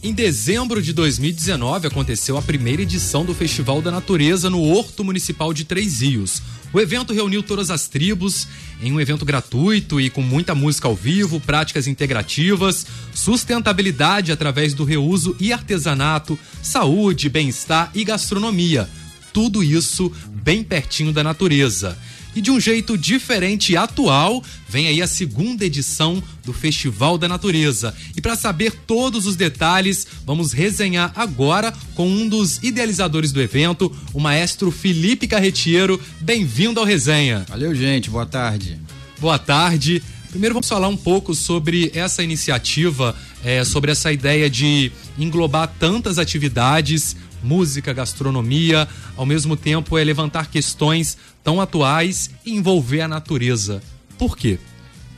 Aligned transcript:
Em 0.00 0.14
dezembro 0.14 0.80
de 0.80 0.92
2019 0.92 1.88
aconteceu 1.88 2.36
a 2.36 2.42
primeira 2.42 2.82
edição 2.82 3.24
do 3.24 3.34
Festival 3.34 3.82
da 3.82 3.90
Natureza 3.90 4.48
no 4.48 4.62
Horto 4.62 5.02
Municipal 5.02 5.52
de 5.52 5.64
Três 5.64 6.02
Rios. 6.02 6.40
O 6.72 6.78
evento 6.78 7.12
reuniu 7.12 7.42
todas 7.42 7.68
as 7.68 7.88
tribos 7.88 8.46
em 8.80 8.92
um 8.92 9.00
evento 9.00 9.24
gratuito 9.24 10.00
e 10.00 10.08
com 10.08 10.22
muita 10.22 10.54
música 10.54 10.86
ao 10.86 10.94
vivo, 10.94 11.40
práticas 11.40 11.88
integrativas, 11.88 12.86
sustentabilidade 13.12 14.30
através 14.30 14.72
do 14.72 14.84
reuso 14.84 15.34
e 15.40 15.52
artesanato, 15.52 16.38
saúde, 16.62 17.28
bem-estar 17.28 17.90
e 17.92 18.04
gastronomia. 18.04 18.88
Tudo 19.32 19.64
isso 19.64 20.12
bem 20.28 20.62
pertinho 20.62 21.12
da 21.12 21.24
natureza. 21.24 21.98
E 22.38 22.40
de 22.40 22.52
um 22.52 22.60
jeito 22.60 22.96
diferente 22.96 23.72
e 23.72 23.76
atual, 23.76 24.44
vem 24.68 24.86
aí 24.86 25.02
a 25.02 25.08
segunda 25.08 25.64
edição 25.64 26.22
do 26.44 26.52
Festival 26.52 27.18
da 27.18 27.26
Natureza. 27.26 27.92
E 28.16 28.20
para 28.20 28.36
saber 28.36 28.70
todos 28.86 29.26
os 29.26 29.34
detalhes, 29.34 30.06
vamos 30.24 30.52
resenhar 30.52 31.12
agora 31.16 31.74
com 31.96 32.08
um 32.08 32.28
dos 32.28 32.58
idealizadores 32.58 33.32
do 33.32 33.42
evento, 33.42 33.92
o 34.14 34.20
maestro 34.20 34.70
Felipe 34.70 35.26
Carretiero. 35.26 36.00
Bem-vindo 36.20 36.78
ao 36.78 36.86
Resenha. 36.86 37.44
Valeu, 37.48 37.74
gente. 37.74 38.08
Boa 38.08 38.24
tarde. 38.24 38.78
Boa 39.18 39.36
tarde. 39.36 40.00
Primeiro 40.30 40.54
vamos 40.54 40.68
falar 40.68 40.86
um 40.86 40.96
pouco 40.96 41.34
sobre 41.34 41.90
essa 41.92 42.22
iniciativa, 42.22 43.16
é, 43.42 43.64
sobre 43.64 43.90
essa 43.90 44.12
ideia 44.12 44.48
de 44.48 44.92
englobar 45.18 45.74
tantas 45.80 46.20
atividades 46.20 47.16
música, 47.42 47.92
gastronomia, 47.92 48.88
ao 49.16 49.26
mesmo 49.26 49.56
tempo 49.56 49.96
é 49.98 50.04
levantar 50.04 50.50
questões 50.50 51.16
tão 51.42 51.60
atuais 51.60 52.30
e 52.44 52.52
envolver 52.54 53.00
a 53.00 53.08
natureza. 53.08 53.82
Por 54.18 54.36
quê? 54.36 54.58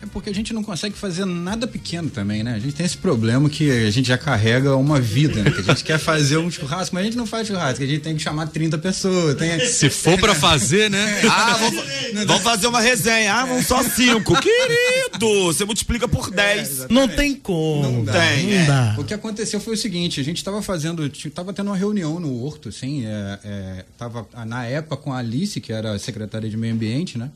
É 0.02 0.06
porque 0.06 0.30
a 0.30 0.34
gente 0.34 0.54
não 0.54 0.62
consegue 0.62 0.96
fazer 0.96 1.26
nada 1.26 1.66
pequeno 1.66 2.08
também, 2.08 2.42
né? 2.42 2.54
A 2.54 2.58
gente 2.58 2.74
tem 2.74 2.86
esse 2.86 2.96
problema 2.96 3.50
que 3.50 3.70
a 3.70 3.90
gente 3.90 4.08
já 4.08 4.16
carrega 4.16 4.74
uma 4.74 4.98
vida, 4.98 5.42
né? 5.42 5.50
Que 5.50 5.60
a 5.60 5.62
gente 5.62 5.84
quer 5.84 5.98
fazer 5.98 6.38
um 6.38 6.50
churrasco, 6.50 6.94
mas 6.94 7.02
a 7.02 7.04
gente 7.04 7.18
não 7.18 7.26
faz 7.26 7.46
churrasco, 7.46 7.84
a 7.84 7.86
gente 7.86 8.00
tem 8.00 8.16
que 8.16 8.22
chamar 8.22 8.46
30 8.46 8.78
pessoas. 8.78 9.34
Tem... 9.34 9.60
Se 9.60 9.90
for 9.90 10.18
para 10.18 10.34
fazer, 10.34 10.90
né? 10.90 11.20
ah, 11.28 11.56
vamos, 11.58 11.84
vamos, 12.26 12.42
fazer 12.42 12.66
uma 12.66 12.80
resenha. 12.80 13.34
Ah, 13.34 13.44
vamos 13.44 13.66
só 13.66 13.82
cinco. 13.82 14.34
Querido, 14.40 15.44
você 15.44 15.66
multiplica 15.66 16.08
por 16.08 16.30
10. 16.30 16.80
É, 16.80 16.86
não 16.88 17.06
tem 17.06 17.34
como. 17.34 17.82
Não, 17.82 18.04
dá, 18.04 18.12
tem. 18.12 18.46
Não 18.46 18.56
é. 18.56 18.66
dá. 18.66 18.96
O 18.98 19.04
que 19.04 19.12
aconteceu 19.12 19.60
foi 19.60 19.74
o 19.74 19.76
seguinte, 19.76 20.18
a 20.18 20.24
gente 20.24 20.38
estava 20.38 20.62
fazendo, 20.62 21.04
estava 21.04 21.52
tendo 21.52 21.66
uma 21.66 21.76
reunião 21.76 22.18
no 22.18 22.42
Horto, 22.42 22.70
assim, 22.70 23.04
é, 23.04 23.38
é, 23.44 23.84
tava 23.98 24.26
na 24.46 24.64
época 24.64 24.96
com 24.96 25.12
a 25.12 25.18
Alice, 25.18 25.60
que 25.60 25.72
era 25.72 25.92
a 25.92 25.98
secretária 25.98 26.48
de 26.48 26.56
meio 26.56 26.72
ambiente, 26.72 27.18
né? 27.18 27.30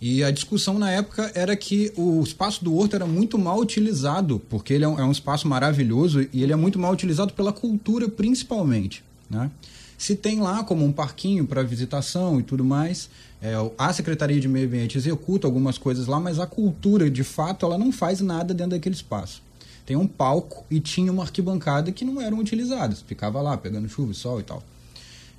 E 0.00 0.24
a 0.24 0.30
discussão 0.30 0.78
na 0.78 0.90
época 0.90 1.30
era 1.34 1.54
que 1.54 1.92
o 1.94 2.22
espaço 2.22 2.64
do 2.64 2.74
Horto 2.74 2.96
era 2.96 3.06
muito 3.06 3.38
mal 3.38 3.58
utilizado, 3.58 4.40
porque 4.48 4.72
ele 4.72 4.84
é 4.84 4.88
um, 4.88 4.98
é 4.98 5.04
um 5.04 5.12
espaço 5.12 5.46
maravilhoso 5.46 6.26
e 6.32 6.42
ele 6.42 6.52
é 6.52 6.56
muito 6.56 6.78
mal 6.78 6.90
utilizado 6.90 7.34
pela 7.34 7.52
cultura, 7.52 8.08
principalmente. 8.08 9.04
Né? 9.28 9.50
Se 9.98 10.16
tem 10.16 10.40
lá 10.40 10.64
como 10.64 10.86
um 10.86 10.90
parquinho 10.92 11.46
para 11.46 11.62
visitação 11.62 12.40
e 12.40 12.42
tudo 12.42 12.64
mais, 12.64 13.10
é, 13.42 13.52
a 13.76 13.92
Secretaria 13.92 14.40
de 14.40 14.48
Meio 14.48 14.66
Ambiente 14.66 14.96
executa 14.96 15.46
algumas 15.46 15.76
coisas 15.76 16.06
lá, 16.06 16.18
mas 16.18 16.38
a 16.38 16.46
cultura, 16.46 17.10
de 17.10 17.22
fato, 17.22 17.66
ela 17.66 17.76
não 17.76 17.92
faz 17.92 18.22
nada 18.22 18.54
dentro 18.54 18.70
daquele 18.70 18.94
espaço. 18.94 19.42
Tem 19.84 19.96
um 19.96 20.06
palco 20.06 20.64
e 20.70 20.80
tinha 20.80 21.12
uma 21.12 21.24
arquibancada 21.24 21.92
que 21.92 22.06
não 22.06 22.20
eram 22.20 22.38
utilizadas, 22.38 23.02
ficava 23.02 23.42
lá 23.42 23.56
pegando 23.58 23.88
chuva, 23.88 24.14
sol 24.14 24.40
e 24.40 24.42
tal. 24.42 24.62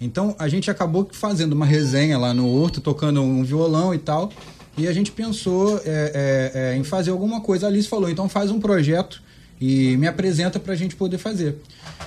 Então 0.01 0.35
a 0.39 0.49
gente 0.49 0.71
acabou 0.71 1.07
fazendo 1.11 1.53
uma 1.53 1.65
resenha 1.65 2.17
lá 2.17 2.33
no 2.33 2.49
Horto, 2.49 2.81
tocando 2.81 3.21
um 3.21 3.43
violão 3.43 3.93
e 3.93 3.99
tal. 3.99 4.31
E 4.75 4.87
a 4.87 4.93
gente 4.93 5.11
pensou 5.11 5.77
é, 5.77 5.81
é, 5.85 6.51
é, 6.73 6.75
em 6.75 6.83
fazer 6.83 7.11
alguma 7.11 7.39
coisa. 7.39 7.67
A 7.67 7.69
Alice 7.69 7.87
falou, 7.87 8.09
então 8.09 8.27
faz 8.27 8.49
um 8.49 8.59
projeto 8.59 9.21
e 9.59 9.95
me 9.97 10.07
apresenta 10.07 10.59
para 10.59 10.73
a 10.73 10.75
gente 10.75 10.95
poder 10.95 11.19
fazer. 11.19 11.57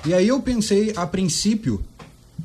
E 0.05 0.13
aí 0.13 0.27
eu 0.27 0.41
pensei, 0.43 0.93
a 0.97 1.07
princípio, 1.07 1.85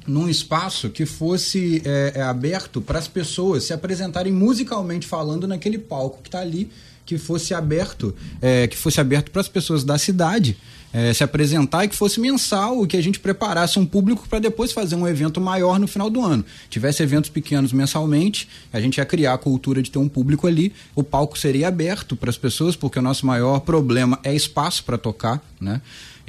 num 0.06 0.30
espaço 0.30 0.89
que 0.89 1.06
fosse 1.06 1.81
é, 1.84 2.13
é, 2.16 2.22
aberto 2.22 2.80
para 2.80 3.00
as 3.00 3.08
pessoas 3.08 3.63
se 3.63 3.73
apresentarem 3.73 4.31
musicalmente 4.31 5.07
falando 5.07 5.47
naquele 5.47 5.79
palco 5.79 6.22
que 6.22 6.28
está 6.28 6.41
ali, 6.41 6.69
que 7.09 7.18
fosse 7.18 7.56
aberto, 7.56 8.16
é, 8.40 8.68
que 8.68 8.78
fosse 8.78 9.02
aberto 9.02 9.31
para 9.31 9.42
as 9.42 9.47
pessoas 9.47 9.84
da 9.84 9.97
cidade 9.97 10.56
é, 10.94 11.12
se 11.12 11.24
apresentar 11.24 11.84
e 11.84 11.88
que 11.88 11.96
fosse 11.96 12.20
mensal, 12.20 12.86
que 12.86 12.96
a 12.96 13.02
gente 13.02 13.20
preparasse 13.20 13.80
um 13.80 13.86
público 13.86 14.28
para 14.30 14.38
depois 14.38 14.72
fazer 14.72 14.96
um 14.96 15.08
evento 15.08 15.42
maior 15.42 15.80
no 15.80 15.88
final 15.88 16.08
do 16.08 16.24
ano. 16.24 16.46
Tivesse 16.70 17.02
eventos 17.02 17.31
pequenos 17.31 17.74
mensalmente, 17.74 18.47
a 18.72 18.80
gente 18.80 18.97
ia 18.97 19.06
criar 19.06 19.34
a 19.34 19.38
cultura 19.40 19.81
de 19.81 19.90
ter 19.90 19.97
um 19.97 20.08
público 20.08 20.46
ali, 20.46 20.72
o 20.94 21.03
palco 21.03 21.36
seria 21.36 21.68
aberto 21.68 22.16
para 22.16 22.30
as 22.30 22.38
pessoas, 22.38 22.75
porque 22.75 23.00
o 23.00 23.02
nosso 23.02 23.26
maior 23.26 23.59
problema 23.62 24.20
é 24.24 24.36
espaço 24.36 24.84
para 24.84 24.97
tocar, 24.97 25.44
né? 25.59 25.81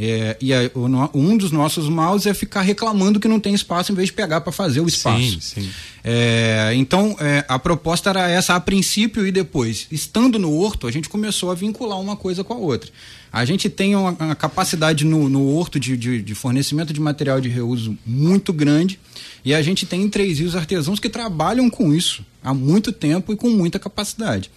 É, 0.03 0.35
e 0.41 0.55
a, 0.55 0.71
um 1.13 1.37
dos 1.37 1.53
nossos 1.53 1.87
maus 1.87 2.25
é 2.25 2.33
ficar 2.33 2.63
reclamando 2.63 3.21
que 3.21 3.29
não 3.29 3.39
tem 3.39 3.53
espaço 3.53 3.93
em 3.93 3.95
vez 3.95 4.07
de 4.07 4.15
pegar 4.15 4.41
para 4.41 4.51
fazer 4.51 4.81
o 4.81 4.89
espaço. 4.89 5.21
Sim, 5.21 5.41
sim. 5.41 5.71
É, 6.03 6.73
então, 6.75 7.15
é, 7.21 7.45
a 7.47 7.59
proposta 7.59 8.09
era 8.09 8.27
essa 8.27 8.55
a 8.55 8.61
princípio 8.61 9.27
e 9.27 9.31
depois. 9.31 9.87
Estando 9.91 10.39
no 10.39 10.55
horto, 10.55 10.87
a 10.87 10.91
gente 10.91 11.07
começou 11.07 11.51
a 11.51 11.55
vincular 11.55 12.01
uma 12.01 12.17
coisa 12.17 12.43
com 12.43 12.55
a 12.55 12.57
outra. 12.57 12.91
A 13.31 13.45
gente 13.45 13.69
tem 13.69 13.95
uma, 13.95 14.13
uma 14.13 14.35
capacidade 14.35 15.05
no, 15.05 15.29
no 15.29 15.47
horto 15.55 15.79
de, 15.79 15.99
de, 15.99 16.23
de, 16.23 16.35
fornecimento 16.35 16.95
de 16.95 17.01
material 17.01 17.39
de 17.39 17.51
reuso 17.51 17.99
muito 18.07 18.55
grande 18.55 18.99
e 19.45 19.53
a 19.53 19.61
gente 19.61 19.85
tem 19.85 20.01
em 20.01 20.09
Três 20.09 20.39
Rios 20.39 20.57
artesãos 20.57 20.99
que 20.99 21.11
trabalham 21.11 21.69
com 21.69 21.93
isso 21.93 22.25
há 22.43 22.55
muito 22.55 22.91
tempo 22.91 23.35
e 23.35 23.37
com 23.37 23.51
muita 23.51 23.79
capacidade. 23.79 24.51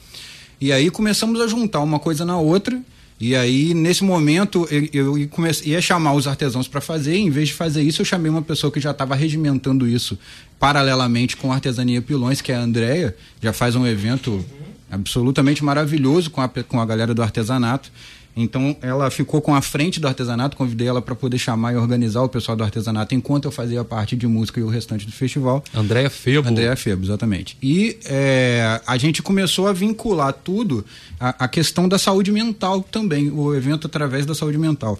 E 0.61 0.71
aí 0.71 0.89
começamos 0.89 1.41
a 1.41 1.47
juntar 1.47 1.81
uma 1.81 1.99
coisa 1.99 2.23
na 2.23 2.39
outra 2.39 2.81
e 3.19 3.35
aí, 3.35 3.73
nesse 3.73 4.03
momento, 4.03 4.67
eu, 4.69 5.17
eu 5.17 5.27
comecei, 5.29 5.71
ia 5.71 5.81
chamar 5.81 6.13
os 6.13 6.27
artesãos 6.27 6.67
para 6.67 6.81
fazer, 6.81 7.15
em 7.15 7.29
vez 7.29 7.49
de 7.49 7.53
fazer 7.53 7.81
isso, 7.81 8.01
eu 8.01 8.05
chamei 8.05 8.29
uma 8.29 8.41
pessoa 8.41 8.71
que 8.71 8.79
já 8.79 8.91
estava 8.91 9.15
regimentando 9.15 9.87
isso 9.87 10.17
paralelamente 10.59 11.37
com 11.37 11.51
a 11.51 11.55
Artesania 11.55 12.01
Pilões, 12.01 12.41
que 12.41 12.51
é 12.51 12.55
a 12.55 12.59
Andrea, 12.59 13.15
já 13.41 13.53
faz 13.53 13.75
um 13.75 13.85
evento 13.85 14.43
absolutamente 14.91 15.63
maravilhoso 15.63 16.29
com 16.29 16.41
a, 16.41 16.47
com 16.47 16.79
a 16.79 16.85
galera 16.85 17.13
do 17.13 17.23
artesanato. 17.23 17.91
Então 18.35 18.75
ela 18.81 19.11
ficou 19.11 19.41
com 19.41 19.53
a 19.53 19.61
frente 19.61 19.99
do 19.99 20.07
artesanato, 20.07 20.57
convidei 20.57 20.87
ela 20.87 21.01
para 21.01 21.13
poder 21.13 21.37
chamar 21.37 21.73
e 21.73 21.75
organizar 21.75 22.21
o 22.23 22.29
pessoal 22.29 22.57
do 22.57 22.63
artesanato 22.63 23.13
enquanto 23.13 23.45
eu 23.45 23.51
fazia 23.51 23.81
a 23.81 23.85
parte 23.85 24.15
de 24.15 24.25
música 24.25 24.59
e 24.59 24.63
o 24.63 24.67
restante 24.67 25.05
do 25.05 25.11
festival. 25.11 25.63
Andréa 25.73 26.09
Febo. 26.09 26.49
Andréa 26.49 26.75
Febo, 26.75 27.05
exatamente. 27.05 27.55
E 27.61 27.97
é, 28.05 28.81
a 28.87 28.97
gente 28.97 29.21
começou 29.21 29.67
a 29.67 29.73
vincular 29.73 30.33
tudo 30.33 30.83
a, 31.19 31.45
a 31.45 31.47
questão 31.47 31.87
da 31.87 31.99
saúde 31.99 32.31
mental 32.31 32.81
também, 32.81 33.29
o 33.29 33.53
evento 33.53 33.85
através 33.85 34.25
da 34.25 34.33
saúde 34.33 34.57
mental. 34.57 34.97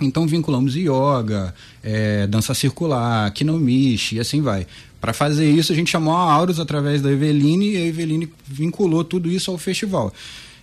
Então 0.00 0.26
vinculamos 0.26 0.76
yoga, 0.76 1.52
é, 1.82 2.26
dança 2.26 2.54
circular, 2.54 3.30
kinomishi 3.32 4.16
e 4.16 4.20
assim 4.20 4.40
vai. 4.40 4.66
Para 5.00 5.12
fazer 5.12 5.48
isso, 5.48 5.72
a 5.72 5.74
gente 5.74 5.90
chamou 5.90 6.14
a 6.14 6.32
Auros 6.32 6.60
através 6.60 7.00
da 7.00 7.10
Eveline 7.10 7.72
e 7.72 7.76
a 7.76 7.86
Eveline 7.86 8.28
vinculou 8.46 9.04
tudo 9.04 9.30
isso 9.30 9.50
ao 9.50 9.58
festival. 9.58 10.12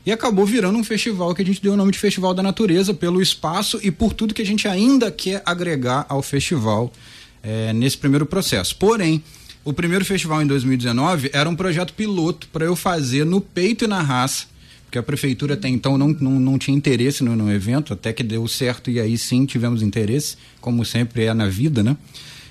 E 0.05 0.11
acabou 0.11 0.45
virando 0.45 0.77
um 0.77 0.83
festival 0.83 1.33
que 1.33 1.41
a 1.41 1.45
gente 1.45 1.61
deu 1.61 1.73
o 1.73 1.77
nome 1.77 1.91
de 1.91 1.97
Festival 1.97 2.33
da 2.33 2.43
Natureza, 2.43 2.93
pelo 2.93 3.21
espaço 3.21 3.79
e 3.81 3.89
por 3.89 4.13
tudo 4.13 4.35
que 4.35 4.41
a 4.41 4.45
gente 4.45 4.67
ainda 4.67 5.09
quer 5.09 5.41
agregar 5.43 6.05
ao 6.07 6.21
festival 6.21 6.93
é, 7.41 7.73
nesse 7.73 7.97
primeiro 7.97 8.25
processo. 8.25 8.75
Porém, 8.75 9.23
o 9.63 9.73
primeiro 9.73 10.05
festival 10.05 10.43
em 10.43 10.45
2019 10.45 11.31
era 11.33 11.49
um 11.49 11.55
projeto 11.55 11.91
piloto 11.93 12.47
para 12.49 12.65
eu 12.65 12.75
fazer 12.75 13.25
no 13.25 13.41
peito 13.41 13.85
e 13.85 13.87
na 13.87 13.99
raça, 13.99 14.45
porque 14.85 14.99
a 14.99 15.03
prefeitura 15.03 15.55
até 15.55 15.67
então 15.67 15.97
não, 15.97 16.09
não, 16.09 16.39
não 16.39 16.59
tinha 16.59 16.77
interesse 16.77 17.23
no, 17.23 17.35
no 17.35 17.51
evento, 17.51 17.91
até 17.91 18.13
que 18.13 18.21
deu 18.21 18.47
certo 18.47 18.91
e 18.91 18.99
aí 18.99 19.17
sim 19.17 19.43
tivemos 19.43 19.81
interesse, 19.81 20.37
como 20.61 20.85
sempre 20.85 21.23
é 21.23 21.33
na 21.33 21.47
vida, 21.47 21.81
né? 21.81 21.97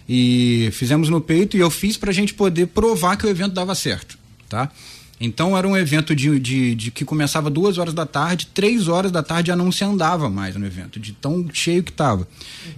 E 0.09 0.71
fizemos 0.73 1.09
no 1.09 1.21
peito 1.21 1.57
e 1.57 1.61
eu 1.61 1.71
fiz 1.71 1.97
para 1.97 2.11
a 2.11 2.13
gente 2.13 2.35
poder 2.35 2.67
provar 2.67 3.17
que 3.17 3.25
o 3.25 3.31
evento 3.31 3.55
dava 3.55 3.77
certo, 3.77 4.19
tá? 4.49 4.73
Então 5.21 5.57
era 5.57 5.67
um 5.67 5.77
evento 5.77 6.15
de, 6.15 6.39
de, 6.41 6.75
de, 6.75 6.91
que 6.91 7.05
começava 7.05 7.49
duas 7.49 7.79
horas 7.79 7.95
da 7.95 8.05
tarde, 8.05 8.49
três 8.53 8.89
horas 8.89 9.13
da 9.13 9.23
tarde 9.23 9.49
já 9.49 9.57
não 9.57 9.71
se 9.71 9.85
andava 9.85 10.29
mais 10.29 10.57
no 10.57 10.67
evento, 10.67 10.99
de 10.99 11.13
tão 11.13 11.47
cheio 11.53 11.83
que 11.83 11.91
estava. 11.91 12.27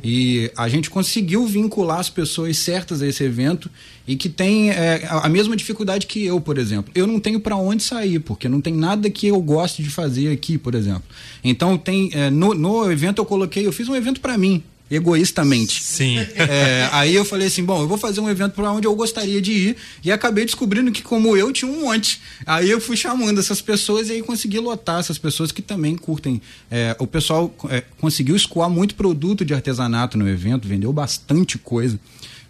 E 0.05 0.51
a 0.57 0.69
gente 0.69 0.91
conseguiu 0.91 1.47
vincular 1.47 1.99
as 1.99 2.11
pessoas 2.11 2.59
certas 2.59 3.01
a 3.01 3.07
esse 3.07 3.25
evento 3.25 3.71
e 4.07 4.17
que 4.17 4.29
tem 4.29 4.71
é, 4.71 5.09
a 5.11 5.29
mesma 5.29 5.57
dificuldade 5.57 6.07
que 6.07 6.25
eu, 6.25 6.41
por 6.41 6.59
exemplo. 6.59 6.93
Eu 6.95 7.07
não 7.07 7.19
tenho 7.19 7.41
para 7.41 7.57
onde 7.57 7.83
sair, 7.83 8.21
porque 8.21 8.49
não 8.49 8.61
tem 8.61 8.75
nada 8.75 9.09
que 9.09 9.27
eu 9.27 9.41
goste 9.41 9.83
de 9.83 9.91
fazer 9.91 10.31
aqui, 10.31 10.59
por 10.59 10.75
exemplo. 10.75 11.05
Então 11.43 11.79
tem 11.79 12.11
é, 12.13 12.31
no, 12.31 12.55
no 12.55 12.91
evento 12.91 13.19
eu 13.19 13.25
coloquei, 13.25 13.67
eu 13.67 13.73
fiz 13.73 13.89
um 13.89 13.97
evento 13.97 14.21
para 14.21 14.37
mim 14.37 14.63
egoístamente. 14.91 15.83
Sim. 15.83 16.19
É, 16.19 16.89
aí 16.93 17.15
eu 17.15 17.25
falei 17.25 17.49
assim, 17.49 17.65
bom, 17.65 17.81
eu 17.81 17.89
vou 17.89 17.99
fazer 17.99 18.21
um 18.21 18.29
evento 18.29 18.53
para 18.53 18.71
onde 18.71 18.87
eu 18.87 18.95
gostaria 18.95 19.41
de 19.43 19.53
ir 19.53 19.77
e 20.05 20.13
acabei 20.13 20.45
descobrindo 20.45 20.93
que 20.93 21.03
como 21.03 21.37
eu 21.37 21.53
tinha 21.53 21.71
um 21.71 21.83
monte. 21.83 22.21
Aí 22.47 22.71
eu 22.71 22.81
fui 22.81 22.97
chamando 22.97 23.41
essas 23.41 23.61
pessoas 23.61 24.09
e 24.09 24.13
aí 24.13 24.23
consegui 24.23 24.59
lotar 24.61 25.01
essas 25.01 25.19
pessoas 25.19 25.51
que 25.51 25.61
também 25.61 25.97
curtem. 25.97 26.41
É, 26.71 26.95
o 26.99 27.07
pessoal 27.07 27.55
é, 27.69 27.83
conseguiu 28.01 28.37
escoar 28.37 28.71
muito 28.71 28.95
produto 28.95 29.45
de 29.45 29.55
artesanato 29.55 30.17
no 30.17 30.29
evento, 30.29 30.69
vendeu 30.69 30.93
bastante 30.93 31.59
coisa, 31.59 31.99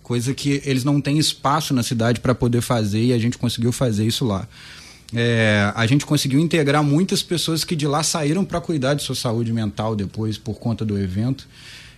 coisa 0.02 0.34
que 0.34 0.60
eles 0.64 0.84
não 0.84 1.00
têm 1.00 1.18
espaço 1.18 1.72
na 1.72 1.82
cidade 1.82 2.20
para 2.20 2.34
poder 2.34 2.60
fazer 2.60 3.02
e 3.02 3.12
a 3.12 3.18
gente 3.18 3.38
conseguiu 3.38 3.72
fazer 3.72 4.06
isso 4.06 4.24
lá. 4.24 4.46
É, 5.14 5.72
a 5.74 5.86
gente 5.86 6.04
conseguiu 6.04 6.40
integrar 6.40 6.82
muitas 6.82 7.22
pessoas 7.22 7.64
que 7.64 7.76
de 7.76 7.86
lá 7.86 8.02
saíram 8.02 8.44
para 8.44 8.60
cuidar 8.60 8.94
de 8.94 9.02
sua 9.02 9.14
saúde 9.14 9.52
mental 9.52 9.94
depois 9.94 10.36
por 10.36 10.58
conta 10.58 10.84
do 10.84 10.98
evento. 10.98 11.46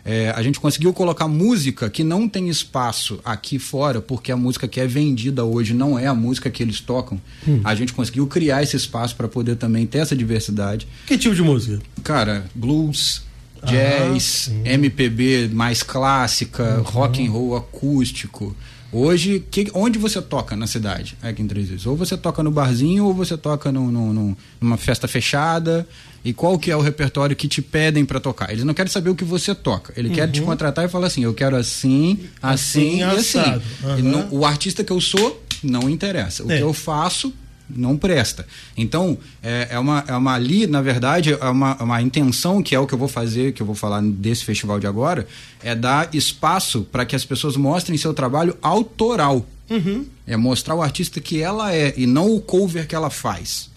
É, 0.08 0.30
a 0.34 0.42
gente 0.42 0.58
conseguiu 0.58 0.90
colocar 0.94 1.28
música 1.28 1.90
que 1.90 2.02
não 2.02 2.26
tem 2.26 2.48
espaço 2.48 3.20
aqui 3.22 3.58
fora, 3.58 4.00
porque 4.00 4.32
a 4.32 4.36
música 4.36 4.66
que 4.66 4.80
é 4.80 4.86
vendida 4.86 5.44
hoje 5.44 5.74
não 5.74 5.98
é 5.98 6.06
a 6.06 6.14
música 6.14 6.48
que 6.48 6.62
eles 6.62 6.80
tocam. 6.80 7.20
Hum. 7.46 7.60
A 7.62 7.74
gente 7.74 7.92
conseguiu 7.92 8.26
criar 8.26 8.62
esse 8.62 8.74
espaço 8.74 9.14
para 9.14 9.28
poder 9.28 9.56
também 9.56 9.86
ter 9.86 9.98
essa 9.98 10.16
diversidade. 10.16 10.88
Que 11.06 11.18
tipo 11.18 11.34
de 11.34 11.42
música? 11.42 11.78
Cara, 12.02 12.46
blues, 12.54 13.22
jazz, 13.64 14.50
ah, 14.64 14.68
MPB 14.68 15.50
mais 15.52 15.82
clássica, 15.82 16.76
uhum. 16.76 16.82
rock 16.82 17.26
and 17.26 17.30
roll 17.30 17.56
acústico. 17.56 18.56
Hoje, 18.90 19.44
que, 19.50 19.70
onde 19.74 19.98
você 19.98 20.20
toca 20.22 20.56
na 20.56 20.66
cidade, 20.66 21.14
aqui 21.22 21.42
em 21.42 21.46
Três 21.46 21.68
Rios? 21.68 21.86
Ou 21.86 21.94
você 21.94 22.16
toca 22.16 22.42
no 22.42 22.50
barzinho, 22.50 23.04
ou 23.04 23.12
você 23.12 23.36
toca 23.36 23.70
no, 23.70 23.90
no, 23.90 24.14
no, 24.14 24.36
numa 24.58 24.78
festa 24.78 25.06
fechada. 25.06 25.86
E 26.24 26.32
qual 26.32 26.58
que 26.58 26.70
é 26.70 26.76
o 26.76 26.80
repertório 26.80 27.36
que 27.36 27.46
te 27.46 27.60
pedem 27.60 28.04
para 28.04 28.18
tocar? 28.18 28.50
Eles 28.50 28.64
não 28.64 28.72
querem 28.72 28.90
saber 28.90 29.10
o 29.10 29.14
que 29.14 29.24
você 29.24 29.54
toca. 29.54 29.92
Ele 29.96 30.08
uhum. 30.08 30.14
quer 30.14 30.30
te 30.30 30.40
uhum. 30.40 30.46
contratar 30.46 30.84
e 30.86 30.88
falar 30.88 31.06
assim: 31.08 31.22
eu 31.22 31.34
quero 31.34 31.54
assim, 31.54 32.18
assim, 32.42 33.02
assim 33.02 33.38
e 33.38 33.44
assim. 33.44 33.62
Uhum. 33.84 33.98
Não, 34.02 34.28
o 34.30 34.46
artista 34.46 34.82
que 34.82 34.92
eu 34.92 35.00
sou 35.00 35.44
não 35.62 35.88
interessa. 35.88 36.44
O 36.44 36.50
é. 36.50 36.56
que 36.56 36.62
eu 36.62 36.72
faço 36.72 37.32
não 37.68 37.96
presta. 37.96 38.46
Então, 38.76 39.18
é, 39.42 39.68
é, 39.72 39.78
uma, 39.78 40.04
é 40.06 40.14
uma 40.14 40.34
ali, 40.34 40.66
na 40.66 40.80
verdade, 40.80 41.32
é 41.32 41.48
uma, 41.48 41.82
uma 41.82 42.02
intenção 42.02 42.62
que 42.62 42.74
é 42.74 42.80
o 42.80 42.86
que 42.86 42.94
eu 42.94 42.98
vou 42.98 43.08
fazer, 43.08 43.52
que 43.52 43.62
eu 43.62 43.66
vou 43.66 43.74
falar 43.74 44.02
desse 44.02 44.44
festival 44.44 44.78
de 44.80 44.86
agora, 44.86 45.26
é 45.62 45.74
dar 45.74 46.14
espaço 46.14 46.82
para 46.82 47.04
que 47.04 47.14
as 47.14 47.24
pessoas 47.24 47.56
mostrem 47.56 47.98
seu 47.98 48.14
trabalho 48.14 48.56
autoral. 48.62 49.46
Uhum. 49.70 50.06
É 50.26 50.36
mostrar 50.36 50.74
o 50.74 50.82
artista 50.82 51.20
que 51.20 51.40
ela 51.40 51.74
é 51.74 51.92
e 51.96 52.06
não 52.06 52.34
o 52.34 52.40
cover 52.40 52.86
que 52.86 52.94
ela 52.94 53.10
faz. 53.10 53.70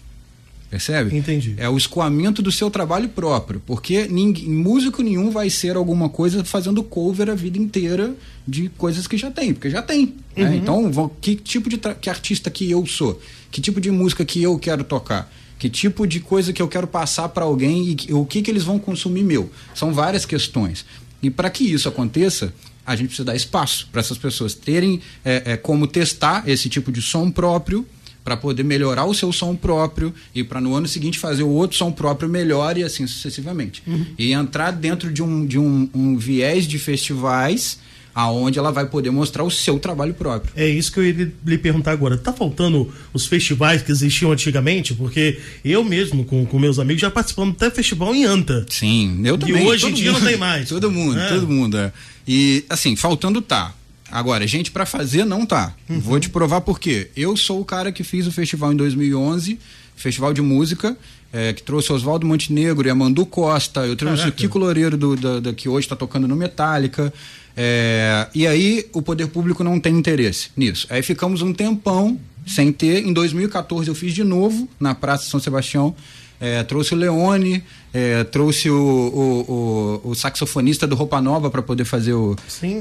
Percebe? 0.72 1.14
Entendi. 1.14 1.54
É 1.58 1.68
o 1.68 1.76
escoamento 1.76 2.40
do 2.40 2.50
seu 2.50 2.70
trabalho 2.70 3.06
próprio. 3.06 3.60
Porque 3.66 4.08
ninguém, 4.08 4.48
músico 4.48 5.02
nenhum 5.02 5.30
vai 5.30 5.50
ser 5.50 5.76
alguma 5.76 6.08
coisa 6.08 6.42
fazendo 6.44 6.82
cover 6.82 7.28
a 7.28 7.34
vida 7.34 7.58
inteira 7.58 8.14
de 8.48 8.70
coisas 8.70 9.06
que 9.06 9.18
já 9.18 9.30
tem, 9.30 9.52
porque 9.52 9.68
já 9.68 9.82
tem. 9.82 10.14
Né? 10.34 10.44
Uhum. 10.44 10.44
Né? 10.44 10.56
Então, 10.56 11.10
que 11.20 11.36
tipo 11.36 11.68
de 11.68 11.76
que 11.76 12.08
artista 12.08 12.50
que 12.50 12.70
eu 12.70 12.86
sou? 12.86 13.20
Que 13.50 13.60
tipo 13.60 13.82
de 13.82 13.90
música 13.90 14.24
que 14.24 14.42
eu 14.42 14.58
quero 14.58 14.82
tocar? 14.82 15.30
Que 15.58 15.68
tipo 15.68 16.06
de 16.06 16.20
coisa 16.20 16.54
que 16.54 16.62
eu 16.62 16.68
quero 16.68 16.86
passar 16.86 17.28
para 17.28 17.44
alguém 17.44 17.90
e 17.90 17.94
que, 17.94 18.14
o 18.14 18.24
que, 18.24 18.40
que 18.40 18.50
eles 18.50 18.64
vão 18.64 18.78
consumir 18.78 19.24
meu? 19.24 19.50
São 19.74 19.92
várias 19.92 20.24
questões. 20.24 20.86
E 21.22 21.28
para 21.28 21.50
que 21.50 21.70
isso 21.70 21.86
aconteça, 21.86 22.50
a 22.86 22.96
gente 22.96 23.08
precisa 23.08 23.26
dar 23.26 23.36
espaço 23.36 23.88
para 23.92 24.00
essas 24.00 24.16
pessoas 24.16 24.54
terem 24.54 25.02
é, 25.22 25.52
é, 25.52 25.56
como 25.58 25.86
testar 25.86 26.48
esse 26.48 26.70
tipo 26.70 26.90
de 26.90 27.02
som 27.02 27.30
próprio 27.30 27.86
para 28.24 28.36
poder 28.36 28.62
melhorar 28.62 29.04
o 29.04 29.14
seu 29.14 29.32
som 29.32 29.54
próprio 29.54 30.14
e 30.34 30.44
para 30.44 30.60
no 30.60 30.74
ano 30.74 30.86
seguinte 30.86 31.18
fazer 31.18 31.42
o 31.42 31.48
outro 31.48 31.76
som 31.76 31.90
próprio 31.90 32.28
melhor 32.28 32.78
e 32.78 32.84
assim 32.84 33.06
sucessivamente. 33.06 33.82
Uhum. 33.86 34.06
E 34.18 34.32
entrar 34.32 34.70
dentro 34.70 35.12
de, 35.12 35.22
um, 35.22 35.44
de 35.44 35.58
um, 35.58 35.88
um 35.94 36.16
viés 36.16 36.66
de 36.66 36.78
festivais 36.78 37.78
aonde 38.14 38.58
ela 38.58 38.70
vai 38.70 38.86
poder 38.86 39.10
mostrar 39.10 39.42
o 39.42 39.50
seu 39.50 39.78
trabalho 39.78 40.14
próprio. 40.14 40.52
É 40.56 40.68
isso 40.68 40.92
que 40.92 40.98
eu 40.98 41.06
ia 41.06 41.32
lhe 41.44 41.58
perguntar 41.58 41.92
agora. 41.92 42.16
Tá 42.16 42.32
faltando 42.32 42.92
os 43.12 43.26
festivais 43.26 43.82
que 43.82 43.90
existiam 43.90 44.30
antigamente? 44.30 44.94
Porque 44.94 45.38
eu 45.64 45.82
mesmo, 45.82 46.24
com, 46.24 46.44
com 46.44 46.58
meus 46.58 46.78
amigos, 46.78 47.00
já 47.00 47.10
participamos 47.10 47.54
até 47.54 47.70
festival 47.70 48.14
em 48.14 48.24
Anta. 48.24 48.66
Sim, 48.68 49.22
eu 49.24 49.38
também. 49.38 49.64
E 49.64 49.66
hoje 49.66 49.86
em 49.86 49.92
dia 49.92 50.12
mundo, 50.12 50.20
não 50.20 50.28
tem 50.28 50.36
mais. 50.36 50.68
Todo 50.72 50.90
mundo, 50.90 51.18
é. 51.18 51.28
todo 51.28 51.48
mundo. 51.48 51.78
É. 51.78 51.92
E 52.26 52.64
assim, 52.68 52.94
faltando 52.96 53.40
tá. 53.40 53.74
Agora, 54.12 54.46
gente 54.46 54.70
para 54.70 54.84
fazer 54.84 55.24
não 55.24 55.46
tá. 55.46 55.74
Uhum. 55.88 55.98
Vou 55.98 56.20
te 56.20 56.28
provar 56.28 56.60
por 56.60 56.78
quê. 56.78 57.10
Eu 57.16 57.36
sou 57.36 57.60
o 57.60 57.64
cara 57.64 57.90
que 57.90 58.04
fiz 58.04 58.26
o 58.26 58.32
festival 58.32 58.72
em 58.72 58.76
2011, 58.76 59.58
festival 59.96 60.34
de 60.34 60.42
música, 60.42 60.96
é, 61.32 61.52
que 61.54 61.62
trouxe 61.62 61.90
Oswaldo 61.92 62.26
Montenegro 62.26 62.86
e 62.86 62.90
Amandu 62.90 63.24
Costa. 63.24 63.80
Eu 63.86 63.96
trouxe 63.96 64.18
Caraca. 64.18 64.36
o 64.36 64.38
Kiko 64.38 64.58
Loureiro, 64.58 64.98
do, 64.98 65.16
do, 65.16 65.40
do, 65.40 65.54
que 65.54 65.68
hoje 65.68 65.86
está 65.86 65.96
tocando 65.96 66.28
no 66.28 66.36
Metallica. 66.36 67.12
É, 67.56 68.28
e 68.34 68.46
aí 68.46 68.86
o 68.92 69.00
poder 69.00 69.28
público 69.28 69.64
não 69.64 69.80
tem 69.80 69.96
interesse 69.96 70.50
nisso. 70.54 70.86
Aí 70.90 71.02
ficamos 71.02 71.40
um 71.40 71.52
tempão 71.52 72.20
sem 72.46 72.70
ter. 72.70 73.06
Em 73.06 73.12
2014 73.12 73.88
eu 73.88 73.94
fiz 73.94 74.12
de 74.12 74.22
novo 74.22 74.68
na 74.78 74.94
Praça 74.94 75.28
São 75.28 75.40
Sebastião. 75.40 75.94
É, 76.38 76.62
trouxe 76.64 76.92
o 76.92 76.96
Leone, 76.96 77.62
é, 77.92 78.24
trouxe 78.24 78.70
o, 78.70 78.74
o, 78.74 80.00
o, 80.04 80.10
o, 80.10 80.14
saxofonista 80.14 80.86
do 80.86 80.94
Roupa 80.94 81.20
Nova 81.20 81.50
para 81.50 81.60
poder 81.60 81.84
fazer 81.84 82.14
o 82.14 82.34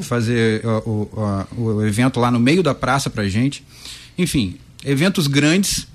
fazer 0.04 0.66
o, 0.66 1.10
o, 1.58 1.64
o, 1.64 1.86
evento 1.86 2.20
lá 2.20 2.32
no 2.32 2.40
meio 2.40 2.64
da 2.64 2.74
praça 2.74 3.10
para 3.10 3.28
gente. 3.28 3.64
Enfim, 4.18 4.58
eventos 4.86 5.28
grandes 5.28 5.88